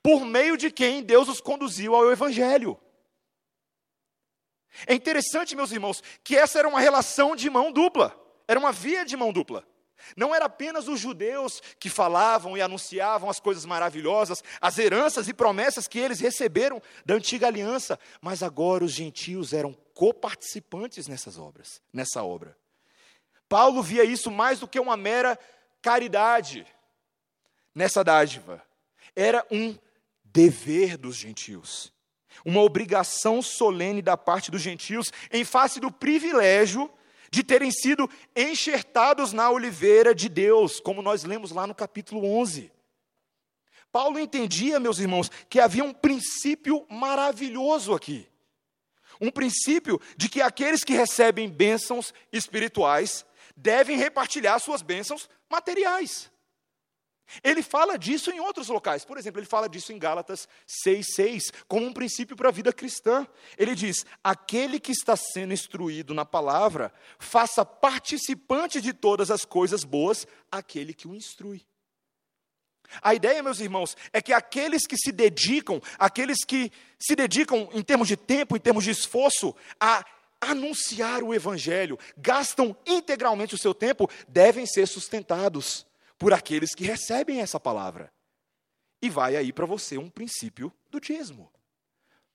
[0.02, 2.80] por meio de quem Deus os conduziu ao Evangelho.
[4.88, 9.06] É interessante, meus irmãos, que essa era uma relação de mão dupla, era uma via
[9.06, 9.68] de mão dupla.
[10.16, 15.34] Não era apenas os judeus que falavam e anunciavam as coisas maravilhosas, as heranças e
[15.34, 21.82] promessas que eles receberam da antiga aliança, mas agora os gentios eram coparticipantes nessas obras,
[21.94, 22.58] nessa obra.
[23.48, 25.38] Paulo via isso mais do que uma mera
[25.82, 26.66] caridade
[27.76, 28.64] nessa dádiva.
[29.16, 29.78] Era um
[30.24, 31.92] dever dos gentios,
[32.46, 36.90] uma obrigação solene da parte dos gentios em face do privilégio
[37.32, 42.72] de terem sido enxertados na oliveira de Deus, como nós lemos lá no capítulo 11.
[43.91, 48.28] Paulo entendia, meus irmãos, que havia um princípio maravilhoso aqui.
[49.20, 56.31] Um princípio de que aqueles que recebem bênçãos espirituais devem repartilhar suas bênçãos materiais.
[57.44, 59.06] Ele fala disso em outros locais.
[59.06, 60.48] Por exemplo, ele fala disso em Gálatas
[60.86, 63.28] 6,6, como um princípio para a vida cristã.
[63.58, 69.84] Ele diz: aquele que está sendo instruído na palavra, faça participante de todas as coisas
[69.84, 71.65] boas aquele que o instrui.
[73.02, 77.82] A ideia, meus irmãos, é que aqueles que se dedicam, aqueles que se dedicam em
[77.82, 80.04] termos de tempo, em termos de esforço, a
[80.41, 85.86] anunciar o Evangelho, gastam integralmente o seu tempo, devem ser sustentados
[86.22, 88.14] por aqueles que recebem essa palavra.
[89.02, 91.52] E vai aí para você um princípio do dízimo.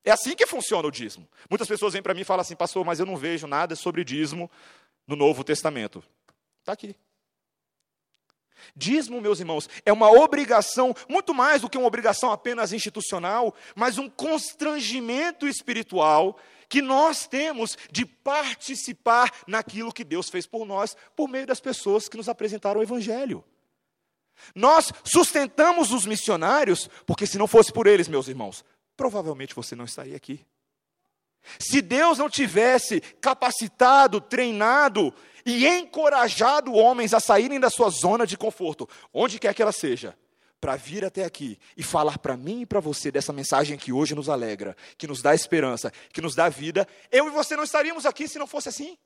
[0.04, 1.28] É assim que funciona o dízimo.
[1.48, 4.02] Muitas pessoas vêm para mim e falam assim, pastor, mas eu não vejo nada sobre
[4.02, 4.50] dízimo
[5.06, 6.02] no Novo Testamento.
[6.58, 6.96] Está aqui.
[8.74, 13.98] Dízimo, meus irmãos, é uma obrigação, muito mais do que uma obrigação apenas institucional, mas
[13.98, 16.36] um constrangimento espiritual
[16.68, 22.08] que nós temos de participar naquilo que Deus fez por nós, por meio das pessoas
[22.08, 23.44] que nos apresentaram o Evangelho.
[24.54, 28.64] Nós sustentamos os missionários, porque se não fosse por eles, meus irmãos,
[28.96, 30.44] provavelmente você não estaria aqui.
[31.58, 38.36] Se Deus não tivesse capacitado, treinado e encorajado homens a saírem da sua zona de
[38.36, 40.16] conforto, onde quer que ela seja,
[40.60, 44.14] para vir até aqui e falar para mim e para você dessa mensagem que hoje
[44.14, 48.04] nos alegra, que nos dá esperança, que nos dá vida, eu e você não estaríamos
[48.06, 48.98] aqui se não fosse assim.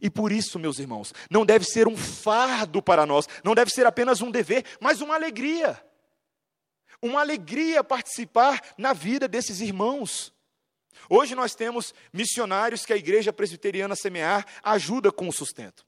[0.00, 3.86] E por isso, meus irmãos, não deve ser um fardo para nós, não deve ser
[3.86, 5.82] apenas um dever, mas uma alegria.
[7.00, 10.32] Uma alegria participar na vida desses irmãos.
[11.08, 15.86] Hoje nós temos missionários que a igreja presbiteriana semear ajuda com o sustento.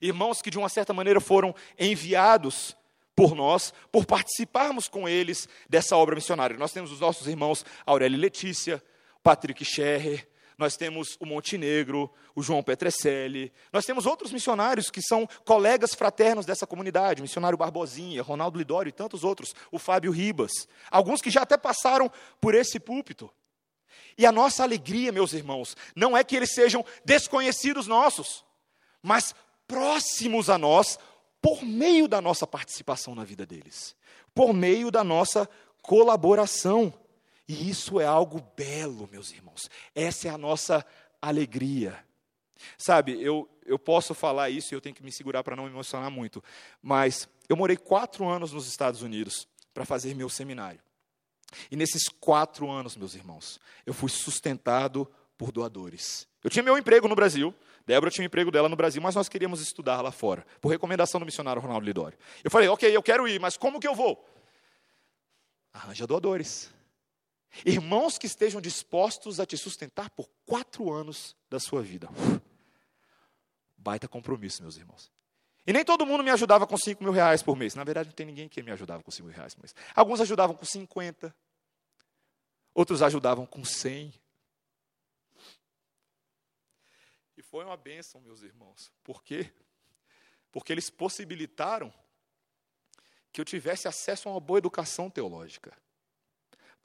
[0.00, 2.76] Irmãos que de uma certa maneira foram enviados
[3.14, 6.58] por nós, por participarmos com eles dessa obra missionária.
[6.58, 8.82] Nós temos os nossos irmãos Aurélio e Letícia,
[9.22, 15.28] Patrick Scherrer, nós temos o Montenegro, o João Petrecelli, nós temos outros missionários que são
[15.44, 20.66] colegas fraternos dessa comunidade, o missionário Barbosinha, Ronaldo Lidório e tantos outros, o Fábio Ribas,
[20.90, 23.30] alguns que já até passaram por esse púlpito.
[24.18, 28.44] E a nossa alegria, meus irmãos, não é que eles sejam desconhecidos nossos,
[29.02, 29.34] mas
[29.68, 30.98] próximos a nós
[31.40, 33.94] por meio da nossa participação na vida deles,
[34.34, 35.48] por meio da nossa
[35.82, 36.92] colaboração.
[37.48, 39.70] E isso é algo belo, meus irmãos.
[39.94, 40.84] Essa é a nossa
[41.20, 42.04] alegria.
[42.78, 45.70] Sabe, eu, eu posso falar isso e eu tenho que me segurar para não me
[45.70, 46.42] emocionar muito,
[46.82, 50.80] mas eu morei quatro anos nos Estados Unidos para fazer meu seminário.
[51.70, 56.26] E nesses quatro anos, meus irmãos, eu fui sustentado por doadores.
[56.42, 57.54] Eu tinha meu emprego no Brasil,
[57.86, 61.20] Débora tinha o emprego dela no Brasil, mas nós queríamos estudar lá fora, por recomendação
[61.20, 62.18] do missionário Ronaldo Lidório.
[62.42, 64.28] Eu falei, ok, eu quero ir, mas como que eu vou?
[65.72, 66.74] Arranja doadores.
[67.64, 72.08] Irmãos que estejam dispostos a te sustentar por quatro anos da sua vida.
[73.76, 75.10] Baita compromisso, meus irmãos.
[75.66, 77.74] E nem todo mundo me ajudava com cinco mil reais por mês.
[77.74, 79.74] Na verdade, não tem ninguém que me ajudava com cinco mil reais por mês.
[79.94, 81.34] Alguns ajudavam com 50.
[82.74, 84.12] Outros ajudavam com 100.
[87.36, 88.92] E foi uma bênção, meus irmãos.
[89.02, 89.50] Por quê?
[90.52, 91.92] Porque eles possibilitaram
[93.32, 95.76] que eu tivesse acesso a uma boa educação teológica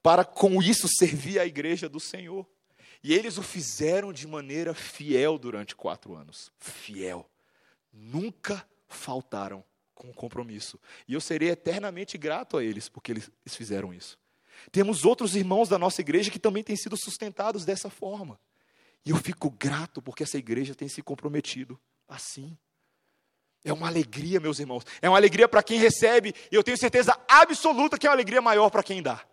[0.02, 2.48] para com isso servir a igreja do Senhor.
[3.04, 6.52] E eles o fizeram de maneira fiel durante quatro anos.
[6.60, 7.30] Fiel.
[7.92, 10.80] Nunca faltaram com o compromisso.
[11.08, 14.18] E eu serei eternamente grato a eles, porque eles fizeram isso.
[14.72, 18.40] Temos outros irmãos da nossa igreja que também têm sido sustentados dessa forma.
[19.06, 22.56] E eu fico grato porque essa igreja tem se comprometido assim.
[23.64, 24.84] É uma alegria, meus irmãos.
[25.02, 28.42] É uma alegria para quem recebe, e eu tenho certeza absoluta que é uma alegria
[28.42, 29.24] maior para quem dá.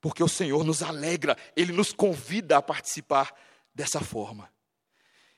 [0.00, 3.34] Porque o Senhor nos alegra, Ele nos convida a participar
[3.74, 4.50] dessa forma.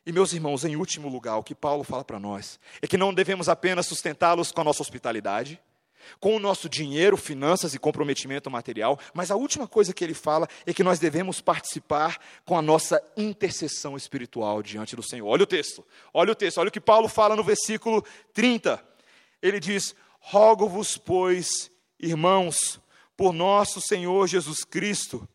[0.04, 3.12] E, meus irmãos, em último lugar, o que Paulo fala para nós é que não
[3.12, 5.60] devemos apenas sustentá-los com a nossa hospitalidade,
[6.18, 10.48] com o nosso dinheiro, finanças e comprometimento material, mas a última coisa que ele fala
[10.66, 15.28] é que nós devemos participar com a nossa intercessão espiritual diante do Senhor.
[15.28, 18.82] Olha o texto, olha o texto, olha o que Paulo fala no versículo 30.
[19.42, 22.80] Ele diz: Rogo-vos, pois, irmãos,
[23.20, 25.28] por nosso Senhor Jesus Cristo,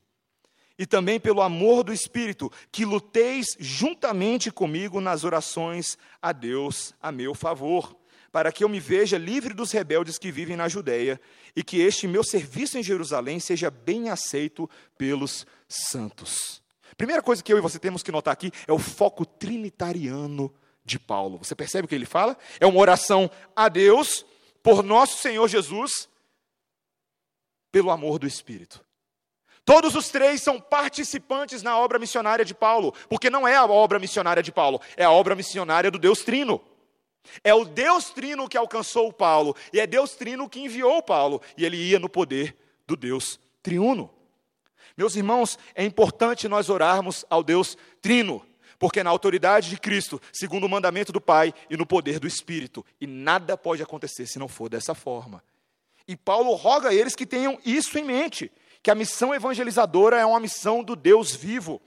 [0.76, 7.12] e também pelo amor do Espírito, que luteis juntamente comigo nas orações a Deus a
[7.12, 7.95] meu favor,
[8.32, 11.21] para que eu me veja livre dos rebeldes que vivem na Judéia,
[11.56, 14.67] e que este meu serviço em Jerusalém seja bem aceito
[14.98, 16.63] pelos santos.
[16.98, 20.52] Primeira coisa que eu e você temos que notar aqui é o foco trinitariano
[20.84, 21.38] de Paulo.
[21.38, 22.36] Você percebe o que ele fala?
[22.60, 24.26] É uma oração a Deus
[24.63, 26.10] por nosso Senhor Jesus
[27.76, 28.86] pelo amor do Espírito.
[29.66, 34.00] Todos os três são participantes na obra missionária de Paulo, porque não é a obra
[34.00, 36.62] missionária de Paulo, é a obra missionária do Deus Trino.
[37.44, 41.66] É o Deus Trino que alcançou Paulo, e é Deus Trino que enviou Paulo, e
[41.66, 42.56] ele ia no poder
[42.88, 44.10] do Deus Triuno.
[44.96, 48.42] Meus irmãos, é importante nós orarmos ao Deus Trino,
[48.80, 52.86] porque na autoridade de Cristo, segundo o mandamento do Pai e no poder do Espírito,
[53.02, 55.44] e nada pode acontecer se não for dessa forma.
[56.08, 58.52] E Paulo roga a eles que tenham isso em mente,
[58.84, 61.82] que a missão evangelizadora é uma missão do Deus vivo.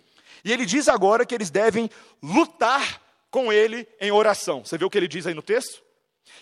[0.44, 1.88] E ele diz agora que eles devem
[2.22, 4.64] lutar com ele em oração.
[4.64, 5.83] Você vê o que ele diz aí no texto?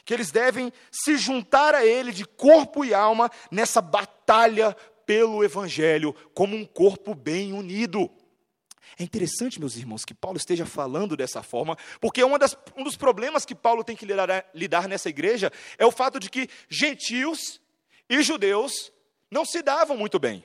[0.04, 6.14] Que eles devem se juntar a ele de corpo e alma nessa batalha pelo evangelho,
[6.34, 8.10] como um corpo bem unido.
[8.98, 13.44] É interessante, meus irmãos, que Paulo esteja falando dessa forma, porque das, um dos problemas
[13.44, 17.60] que Paulo tem que lidar, lidar nessa igreja é o fato de que gentios
[18.08, 18.92] e judeus
[19.30, 20.44] não se davam muito bem.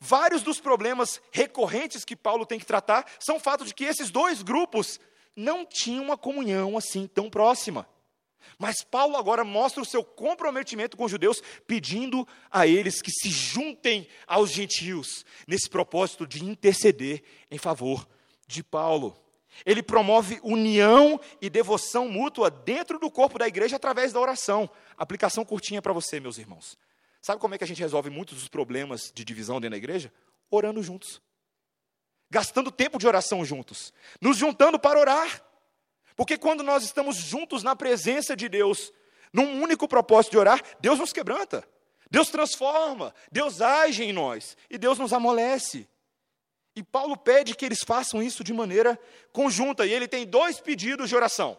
[0.00, 4.10] Vários dos problemas recorrentes que Paulo tem que tratar são o fato de que esses
[4.10, 5.00] dois grupos
[5.34, 7.88] não tinham uma comunhão assim tão próxima.
[8.58, 13.28] Mas Paulo agora mostra o seu comprometimento com os judeus, pedindo a eles que se
[13.28, 18.08] juntem aos gentios, nesse propósito de interceder em favor
[18.46, 19.16] de Paulo.
[19.64, 24.68] Ele promove união e devoção mútua dentro do corpo da igreja através da oração.
[24.96, 26.78] Aplicação curtinha para você, meus irmãos.
[27.20, 30.12] Sabe como é que a gente resolve muitos dos problemas de divisão dentro da igreja?
[30.50, 31.20] Orando juntos.
[32.30, 33.92] Gastando tempo de oração juntos.
[34.20, 35.42] Nos juntando para orar.
[36.14, 38.92] Porque quando nós estamos juntos na presença de Deus,
[39.32, 41.66] num único propósito de orar, Deus nos quebranta.
[42.10, 45.86] Deus transforma, Deus age em nós e Deus nos amolece.
[46.78, 48.98] E Paulo pede que eles façam isso de maneira
[49.32, 51.58] conjunta, e ele tem dois pedidos de oração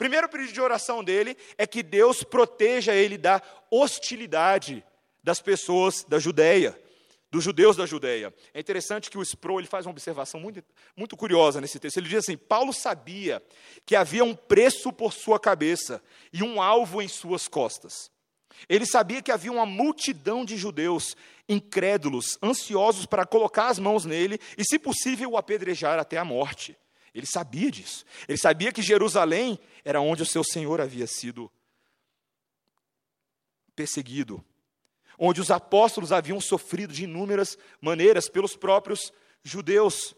[0.00, 4.82] primeiro pedido de oração dele é que Deus proteja ele da hostilidade
[5.22, 6.74] das pessoas da Judéia,
[7.30, 8.34] dos judeus da Judéia.
[8.54, 10.64] É interessante que o Sproul ele faz uma observação muito,
[10.96, 11.98] muito curiosa nesse texto.
[11.98, 13.42] Ele diz assim: Paulo sabia
[13.84, 18.10] que havia um preço por sua cabeça e um alvo em suas costas.
[18.70, 21.14] Ele sabia que havia uma multidão de judeus
[21.50, 26.78] incrédulos, ansiosos para colocar as mãos nele e, se possível, o apedrejar até a morte.
[27.12, 28.04] Ele sabia disso.
[28.28, 31.50] Ele sabia que Jerusalém era onde o seu Senhor havia sido
[33.74, 34.44] perseguido,
[35.18, 40.14] onde os apóstolos haviam sofrido de inúmeras maneiras pelos próprios judeus.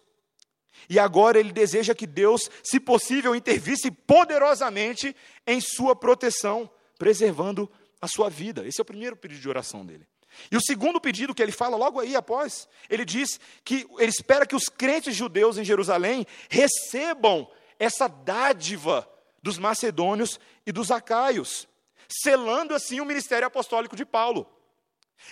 [0.88, 5.16] E agora ele deseja que Deus, se possível, intervisse poderosamente
[5.46, 6.68] em sua proteção,
[6.98, 8.66] preservando a sua vida.
[8.66, 10.06] Esse é o primeiro pedido de oração dele.
[10.50, 14.46] E o segundo pedido que ele fala logo aí após, ele diz que ele espera
[14.46, 19.08] que os crentes judeus em Jerusalém recebam essa dádiva
[19.42, 21.68] dos macedônios e dos acaios,
[22.08, 24.46] selando assim o ministério apostólico de Paulo.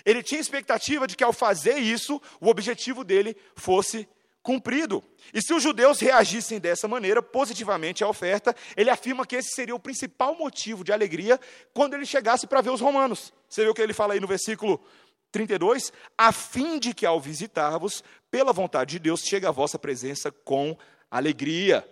[0.04, 4.08] Ele tinha expectativa de que ao fazer isso, o objetivo dele fosse
[4.42, 5.03] cumprido.
[5.33, 9.74] E se os judeus reagissem dessa maneira, positivamente à oferta, ele afirma que esse seria
[9.74, 11.38] o principal motivo de alegria
[11.72, 13.33] quando ele chegasse para ver os romanos.
[13.48, 14.83] Você viu o que ele fala aí no versículo
[15.31, 15.92] 32?
[16.16, 20.76] A fim de que ao visitar-vos, pela vontade de Deus, chegue a vossa presença com
[21.11, 21.87] alegria.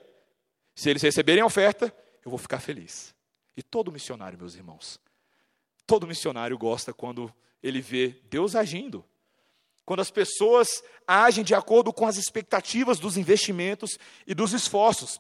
[0.75, 3.15] Se eles receberem a oferta, eu vou ficar feliz.
[3.57, 5.01] E todo missionário, meus irmãos,
[5.87, 7.33] todo missionário gosta quando
[7.63, 9.05] ele vê Deus agindo.
[9.89, 15.19] Quando as pessoas agem de acordo com as expectativas dos investimentos e dos esforços.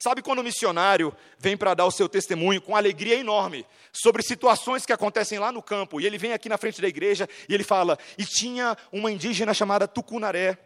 [0.00, 4.86] Sabe quando o missionário vem para dar o seu testemunho com alegria enorme sobre situações
[4.86, 7.62] que acontecem lá no campo, e ele vem aqui na frente da igreja e ele
[7.62, 10.56] fala: e tinha uma indígena chamada Tucunaré,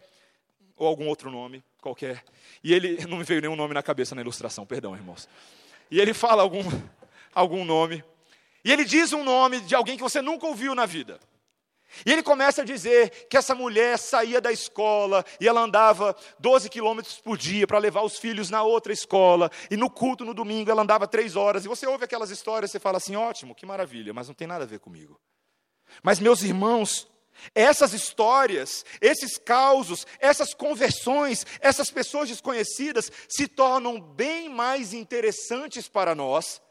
[0.77, 2.23] ou algum outro nome qualquer,
[2.63, 5.27] e ele, não me veio nenhum nome na cabeça na ilustração, perdão, irmãos.
[5.91, 6.63] E ele fala algum,
[7.35, 8.01] algum nome,
[8.63, 11.19] e ele diz um nome de alguém que você nunca ouviu na vida.
[12.05, 16.69] E ele começa a dizer que essa mulher saía da escola e ela andava 12
[16.69, 19.49] quilômetros por dia para levar os filhos na outra escola.
[19.71, 21.65] E no culto no domingo ela andava três horas.
[21.65, 24.63] E você ouve aquelas histórias e fala assim: ótimo, que maravilha, mas não tem nada
[24.63, 25.19] a ver comigo.
[26.03, 27.07] Mas, meus irmãos,
[27.55, 36.13] essas histórias, esses causos, essas conversões, essas pessoas desconhecidas se tornam bem mais interessantes para
[36.13, 36.61] nós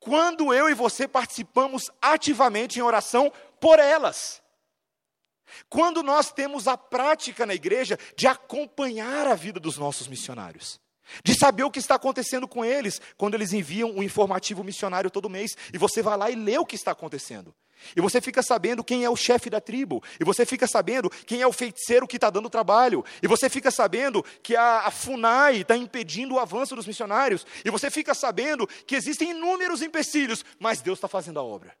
[0.00, 4.41] quando eu e você participamos ativamente em oração por elas.
[5.68, 10.80] Quando nós temos a prática na igreja de acompanhar a vida dos nossos missionários,
[11.24, 15.28] de saber o que está acontecendo com eles, quando eles enviam um informativo missionário todo
[15.28, 17.54] mês, e você vai lá e lê o que está acontecendo.
[17.96, 20.02] E você fica sabendo quem é o chefe da tribo.
[20.20, 23.04] E você fica sabendo quem é o feiticeiro que está dando trabalho.
[23.22, 27.46] E você fica sabendo que a, a FUNAI está impedindo o avanço dos missionários.
[27.64, 31.74] E você fica sabendo que existem inúmeros empecilhos, mas Deus está fazendo a obra.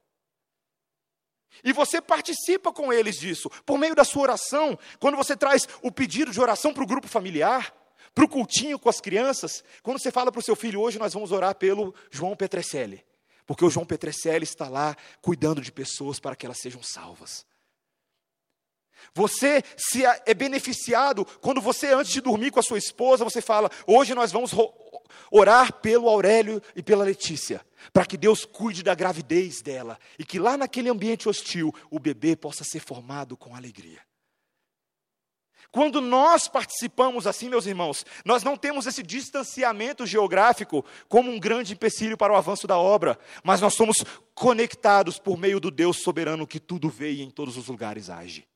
[1.64, 5.90] E você participa com eles disso, por meio da sua oração, quando você traz o
[5.90, 7.74] pedido de oração para o grupo familiar,
[8.14, 11.14] para o cultinho com as crianças, quando você fala para o seu filho, hoje nós
[11.14, 13.04] vamos orar pelo João Petrecelli,
[13.46, 17.46] porque o João Petrecelli está lá cuidando de pessoas para que elas sejam salvas.
[19.14, 23.70] Você se é beneficiado quando você, antes de dormir com a sua esposa, você fala:
[23.86, 24.52] hoje nós vamos
[25.30, 30.38] orar pelo Aurélio e pela Letícia, para que Deus cuide da gravidez dela e que
[30.38, 34.00] lá naquele ambiente hostil o bebê possa ser formado com alegria.
[35.72, 41.72] Quando nós participamos assim, meus irmãos, nós não temos esse distanciamento geográfico como um grande
[41.72, 46.46] empecilho para o avanço da obra, mas nós somos conectados por meio do Deus soberano
[46.46, 48.46] que tudo vê e em todos os lugares age.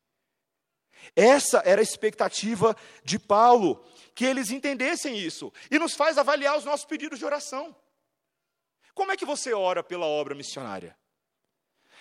[1.15, 3.85] Essa era a expectativa de Paulo,
[4.15, 7.75] que eles entendessem isso, e nos faz avaliar os nossos pedidos de oração.
[8.95, 10.97] Como é que você ora pela obra missionária?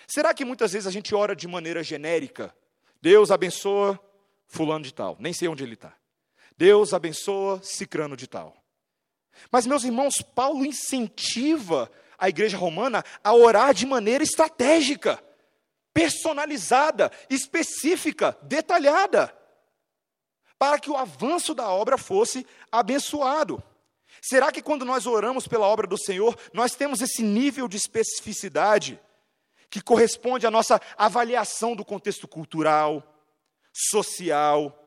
[0.06, 2.54] Será que muitas vezes a gente ora de maneira genérica?
[3.02, 4.00] Deus abençoa
[4.46, 5.94] fulano de tal, nem sei onde ele está.
[6.56, 8.56] Deus abençoa cicrano de tal.
[9.50, 15.22] Mas, meus irmãos, Paulo incentiva a igreja romana a orar de maneira estratégica
[15.96, 19.34] personalizada, específica, detalhada,
[20.58, 23.62] para que o avanço da obra fosse abençoado.
[24.20, 29.00] Será que quando nós oramos pela obra do Senhor, nós temos esse nível de especificidade
[29.70, 33.02] que corresponde à nossa avaliação do contexto cultural,
[33.72, 34.78] social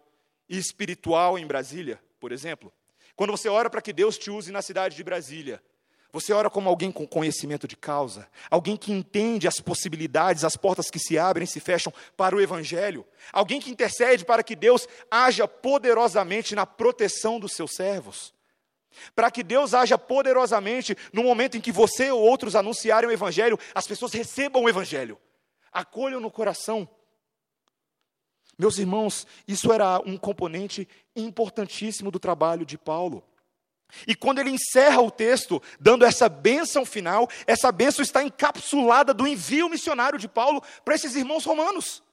[0.47, 2.71] e espiritual em Brasília, por exemplo?
[3.15, 5.59] Quando você ora para que Deus te use na cidade de Brasília,
[6.11, 10.89] você ora como alguém com conhecimento de causa, alguém que entende as possibilidades, as portas
[10.89, 14.87] que se abrem e se fecham para o Evangelho, alguém que intercede para que Deus
[15.11, 18.33] haja poderosamente na proteção dos seus servos,
[19.15, 23.59] para que Deus haja poderosamente no momento em que você ou outros anunciarem o Evangelho,
[23.75, 25.19] as pessoas recebam o Evangelho,
[25.71, 26.89] acolham no coração.
[28.57, 33.23] Meus irmãos, isso era um componente importantíssimo do trabalho de Paulo.
[34.07, 39.27] E quando ele encerra o texto, dando essa bênção final, essa bênção está encapsulada do
[39.27, 42.03] envio missionário de Paulo para esses irmãos romanos.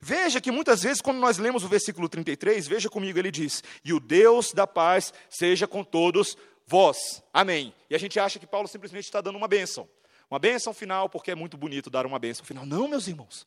[0.00, 3.92] Veja que muitas vezes, quando nós lemos o versículo 33, veja comigo, ele diz: E
[3.92, 7.22] o Deus da paz seja com todos vós.
[7.32, 7.74] Amém.
[7.88, 9.88] E a gente acha que Paulo simplesmente está dando uma bênção.
[10.30, 12.66] Uma bênção final, porque é muito bonito dar uma bênção final.
[12.66, 13.46] Não, meus irmãos.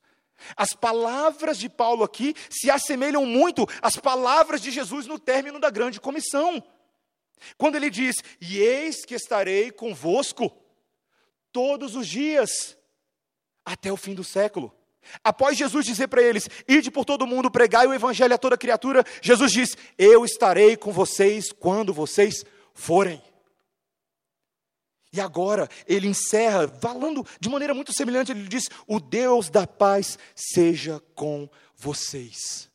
[0.58, 5.70] As palavras de Paulo aqui se assemelham muito às palavras de Jesus no término da
[5.70, 6.64] grande comissão.
[7.58, 10.52] Quando ele diz: E eis que estarei convosco
[11.52, 12.78] todos os dias,
[13.66, 14.74] até o fim do século.
[15.24, 19.04] Após Jesus dizer para eles: Ide por todo mundo, pregai o evangelho a toda criatura,
[19.22, 23.22] Jesus diz: Eu estarei com vocês quando vocês forem.
[25.14, 30.18] E agora ele encerra, falando de maneira muito semelhante, ele diz: O Deus da paz
[30.36, 32.70] seja com vocês.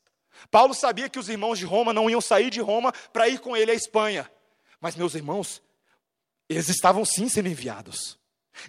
[0.51, 3.57] Paulo sabia que os irmãos de Roma não iam sair de Roma para ir com
[3.57, 4.31] ele à Espanha.
[4.87, 5.61] Mas, meus irmãos,
[6.49, 8.17] eles estavam sim sendo enviados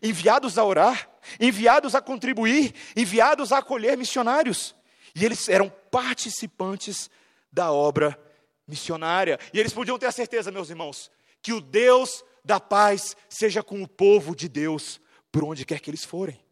[0.01, 1.07] enviados a orar,
[1.39, 4.75] enviados a contribuir, enviados a acolher missionários.
[5.13, 7.07] E eles eram participantes
[7.51, 8.19] da obra
[8.67, 9.39] missionária.
[9.53, 13.83] E eles podiam ter a certeza, meus irmãos, que o Deus da paz seja com
[13.83, 14.99] o povo de Deus
[15.31, 16.43] por onde quer que eles forem,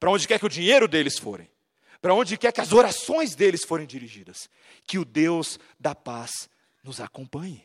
[0.00, 1.48] para onde quer que o dinheiro deles forem,
[2.02, 4.50] para onde quer que as orações deles forem dirigidas.
[4.84, 6.50] Que o Deus da paz
[6.82, 7.64] nos acompanhe.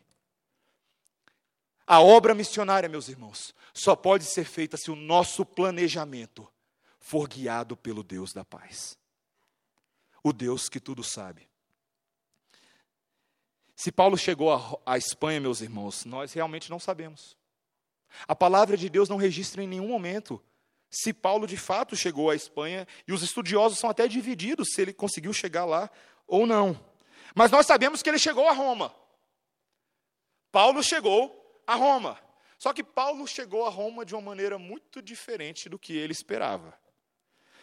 [1.91, 6.47] A obra missionária, meus irmãos, só pode ser feita se o nosso planejamento
[6.99, 8.95] for guiado pelo Deus da paz.
[10.23, 11.49] O Deus que tudo sabe.
[13.75, 17.35] Se Paulo chegou à Espanha, meus irmãos, nós realmente não sabemos.
[18.27, 20.39] A palavra de Deus não registra em nenhum momento
[20.91, 24.93] se Paulo de fato chegou à Espanha, e os estudiosos são até divididos se ele
[24.93, 25.89] conseguiu chegar lá
[26.27, 26.79] ou não.
[27.33, 28.93] Mas nós sabemos que ele chegou a Roma.
[30.51, 31.38] Paulo chegou
[31.69, 32.17] a Roma.
[32.57, 36.73] Só que Paulo chegou a Roma de uma maneira muito diferente do que ele esperava.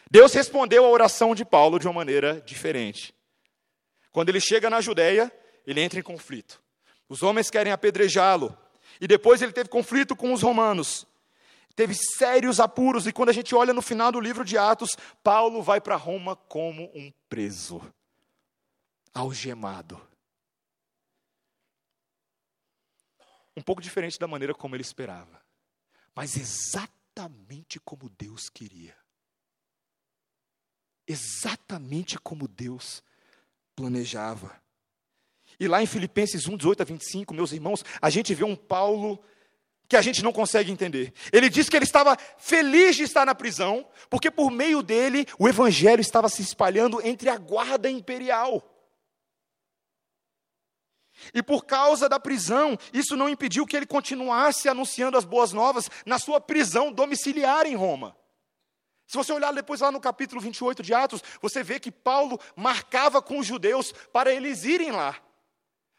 [0.08, 3.12] Deus respondeu à oração de Paulo de uma maneira diferente.
[4.12, 5.30] Quando ele chega na Judéia,
[5.66, 6.62] ele entra em conflito.
[7.08, 8.56] Os homens querem apedrejá-lo.
[9.00, 11.04] E depois ele teve conflito com os romanos.
[11.74, 13.08] Teve sérios apuros.
[13.08, 16.36] E quando a gente olha no final do livro de Atos, Paulo vai para Roma
[16.36, 17.82] como um preso,
[19.12, 20.00] algemado.
[23.56, 25.42] Um pouco diferente da maneira como ele esperava,
[26.14, 28.96] mas exatamente como Deus queria.
[31.06, 33.02] Exatamente como Deus
[33.74, 34.60] planejava.
[35.58, 39.22] E lá em Filipenses 1, 18 a 25, meus irmãos, a gente vê um Paulo
[39.88, 41.12] que a gente não consegue entender.
[41.32, 45.48] Ele diz que ele estava feliz de estar na prisão, porque por meio dele o
[45.48, 48.75] evangelho estava se espalhando entre a guarda imperial.
[51.34, 55.90] E por causa da prisão, isso não impediu que ele continuasse anunciando as boas novas
[56.04, 58.16] na sua prisão domiciliar em Roma.
[59.06, 63.22] Se você olhar depois lá no capítulo 28 de Atos, você vê que Paulo marcava
[63.22, 65.16] com os judeus para eles irem lá,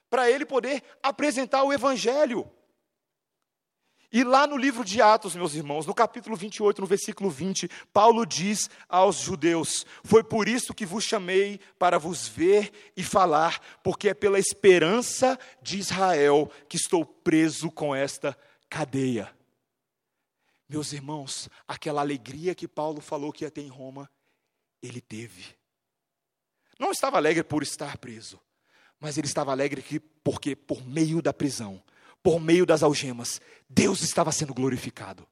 [0.09, 2.51] para ele poder apresentar o evangelho.
[4.11, 8.25] E lá no livro de Atos, meus irmãos, no capítulo 28, no versículo 20, Paulo
[8.25, 14.09] diz aos judeus: Foi por isso que vos chamei para vos ver e falar, porque
[14.09, 18.37] é pela esperança de Israel que estou preso com esta
[18.69, 19.29] cadeia.
[20.69, 24.09] Meus irmãos, aquela alegria que Paulo falou que ia ter em Roma,
[24.81, 25.57] ele teve.
[26.79, 28.39] Não estava alegre por estar preso,
[28.99, 31.81] mas ele estava alegre porque, por meio da prisão,
[32.24, 35.28] por meio das algemas, Deus estava sendo glorificado.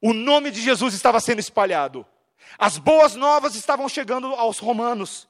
[0.00, 2.06] O nome de Jesus estava sendo espalhado.
[2.58, 5.28] As boas novas estavam chegando aos romanos.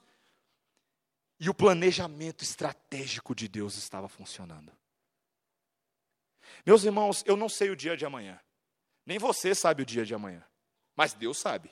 [1.39, 4.71] E o planejamento estratégico de Deus estava funcionando.
[6.65, 8.39] Meus irmãos, eu não sei o dia de amanhã.
[9.05, 10.43] Nem você sabe o dia de amanhã.
[10.95, 11.71] Mas Deus sabe.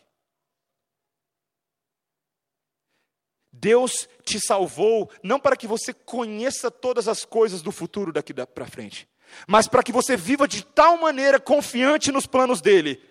[3.52, 8.68] Deus te salvou não para que você conheça todas as coisas do futuro daqui para
[8.68, 9.08] frente,
[9.47, 13.02] mas para que você viva de tal maneira confiante nos planos dele,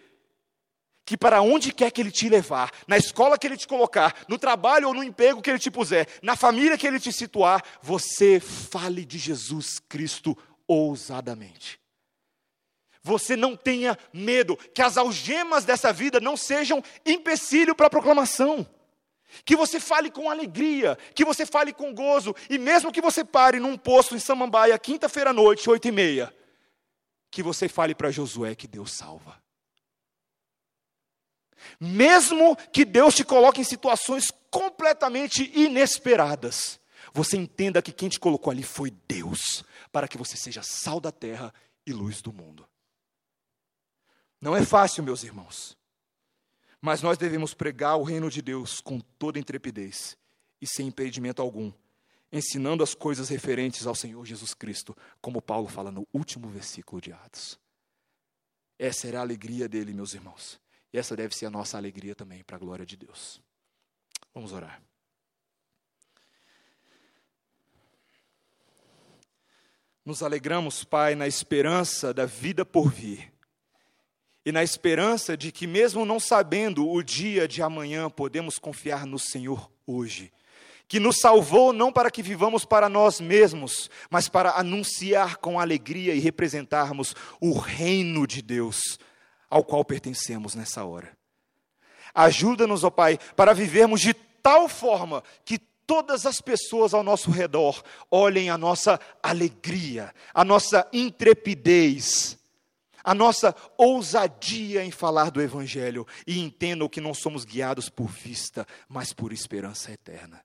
[1.04, 4.38] que para onde quer que ele te levar, na escola que ele te colocar, no
[4.38, 8.38] trabalho ou no emprego que ele te puser, na família que ele te situar, você
[8.38, 10.36] fale de Jesus Cristo
[10.66, 11.80] ousadamente.
[13.02, 18.68] Você não tenha medo, que as algemas dessa vida não sejam empecilho para a proclamação.
[19.44, 23.60] Que você fale com alegria, que você fale com gozo, e mesmo que você pare
[23.60, 26.34] num posto em Samambaia, quinta-feira à noite, oito e meia,
[27.30, 29.40] que você fale para Josué que Deus salva.
[31.78, 36.80] Mesmo que Deus te coloque em situações completamente inesperadas,
[37.12, 41.12] você entenda que quem te colocou ali foi Deus, para que você seja sal da
[41.12, 41.52] terra
[41.86, 42.68] e luz do mundo.
[44.40, 45.77] Não é fácil, meus irmãos.
[46.80, 50.16] Mas nós devemos pregar o reino de Deus com toda intrepidez
[50.60, 51.72] e sem impedimento algum,
[52.30, 57.12] ensinando as coisas referentes ao Senhor Jesus Cristo, como Paulo fala no último versículo de
[57.12, 57.58] Atos.
[58.78, 60.60] Essa era a alegria dele, meus irmãos.
[60.92, 63.40] E essa deve ser a nossa alegria também, para a glória de Deus.
[64.32, 64.80] Vamos orar.
[70.04, 73.32] Nos alegramos, Pai, na esperança da vida por vir
[74.48, 79.18] e na esperança de que, mesmo não sabendo o dia de amanhã, podemos confiar no
[79.18, 80.32] Senhor hoje.
[80.88, 86.14] Que nos salvou não para que vivamos para nós mesmos, mas para anunciar com alegria
[86.14, 88.98] e representarmos o reino de Deus
[89.50, 91.14] ao qual pertencemos nessa hora.
[92.14, 97.82] Ajuda-nos, ó Pai, para vivermos de tal forma que todas as pessoas ao nosso redor
[98.10, 102.38] olhem a nossa alegria, a nossa intrepidez,
[103.08, 108.66] a nossa ousadia em falar do Evangelho e entendam que não somos guiados por vista,
[108.86, 110.44] mas por esperança eterna.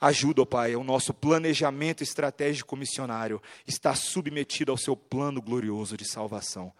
[0.00, 6.08] Ajuda, ó Pai, o nosso planejamento estratégico missionário está submetido ao seu plano glorioso de
[6.08, 6.72] salvação.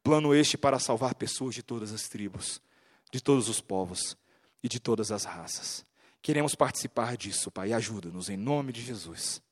[0.00, 2.62] Plano este para salvar pessoas de todas as tribos,
[3.10, 4.16] de todos os povos
[4.62, 5.84] e de todas as raças.
[6.22, 7.72] Queremos participar disso, Pai.
[7.72, 9.42] Ajuda-nos em nome de Jesus.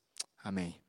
[0.41, 0.81] Amém.